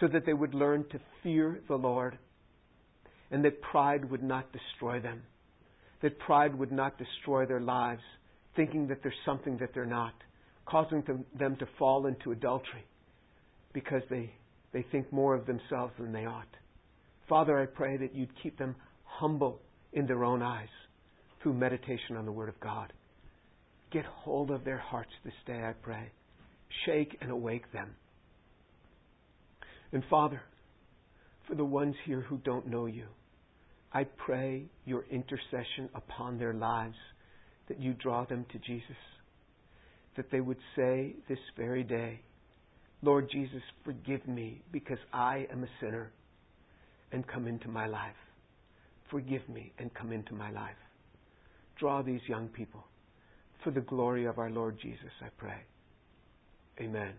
so 0.00 0.08
that 0.08 0.24
they 0.26 0.32
would 0.32 0.54
learn 0.54 0.84
to 0.90 1.00
fear 1.22 1.60
the 1.68 1.76
Lord, 1.76 2.18
and 3.30 3.44
that 3.44 3.60
pride 3.60 4.10
would 4.10 4.22
not 4.22 4.46
destroy 4.52 5.00
them, 5.00 5.22
that 6.02 6.18
pride 6.18 6.54
would 6.54 6.72
not 6.72 6.98
destroy 6.98 7.46
their 7.46 7.60
lives, 7.60 8.02
thinking 8.56 8.88
that 8.88 9.02
there's 9.02 9.14
something 9.26 9.58
that 9.58 9.70
they're 9.74 9.86
not, 9.86 10.14
causing 10.66 11.02
them 11.38 11.56
to 11.56 11.66
fall 11.78 12.06
into 12.06 12.32
adultery 12.32 12.84
because 13.72 14.02
they 14.10 14.32
they 14.72 14.84
think 14.92 15.10
more 15.12 15.34
of 15.34 15.46
themselves 15.46 15.92
than 15.98 16.12
they 16.12 16.26
ought. 16.26 16.48
Father, 17.28 17.58
I 17.58 17.66
pray 17.66 17.96
that 17.96 18.14
you'd 18.14 18.30
keep 18.42 18.58
them 18.58 18.76
humble 19.04 19.60
in 19.92 20.06
their 20.06 20.24
own 20.24 20.42
eyes 20.42 20.68
through 21.42 21.54
meditation 21.54 22.16
on 22.16 22.26
the 22.26 22.32
Word 22.32 22.48
of 22.48 22.60
God. 22.60 22.92
Get 23.90 24.04
hold 24.04 24.50
of 24.50 24.64
their 24.64 24.78
hearts 24.78 25.12
this 25.24 25.34
day, 25.46 25.62
I 25.64 25.72
pray. 25.72 26.10
Shake 26.84 27.16
and 27.20 27.30
awake 27.30 27.72
them. 27.72 27.94
And 29.92 30.02
Father, 30.10 30.42
for 31.46 31.54
the 31.54 31.64
ones 31.64 31.94
here 32.04 32.20
who 32.20 32.38
don't 32.38 32.66
know 32.66 32.86
you, 32.86 33.06
I 33.92 34.04
pray 34.04 34.64
your 34.84 35.04
intercession 35.10 35.88
upon 35.94 36.38
their 36.38 36.52
lives, 36.52 36.96
that 37.68 37.80
you 37.80 37.94
draw 37.94 38.24
them 38.24 38.44
to 38.52 38.58
Jesus, 38.58 38.96
that 40.16 40.30
they 40.30 40.40
would 40.40 40.58
say 40.76 41.14
this 41.28 41.38
very 41.56 41.84
day, 41.84 42.20
Lord 43.02 43.30
Jesus, 43.30 43.62
forgive 43.84 44.26
me 44.26 44.60
because 44.72 44.98
I 45.12 45.46
am 45.52 45.62
a 45.64 45.68
sinner 45.80 46.10
and 47.12 47.26
come 47.26 47.46
into 47.46 47.68
my 47.68 47.86
life. 47.86 48.16
Forgive 49.10 49.48
me 49.48 49.72
and 49.78 49.92
come 49.94 50.12
into 50.12 50.34
my 50.34 50.50
life. 50.50 50.76
Draw 51.78 52.02
these 52.02 52.20
young 52.28 52.48
people 52.48 52.84
for 53.64 53.70
the 53.70 53.80
glory 53.80 54.26
of 54.26 54.38
our 54.38 54.50
Lord 54.50 54.78
Jesus, 54.80 55.12
I 55.22 55.28
pray. 55.36 55.60
Amen. 56.80 57.12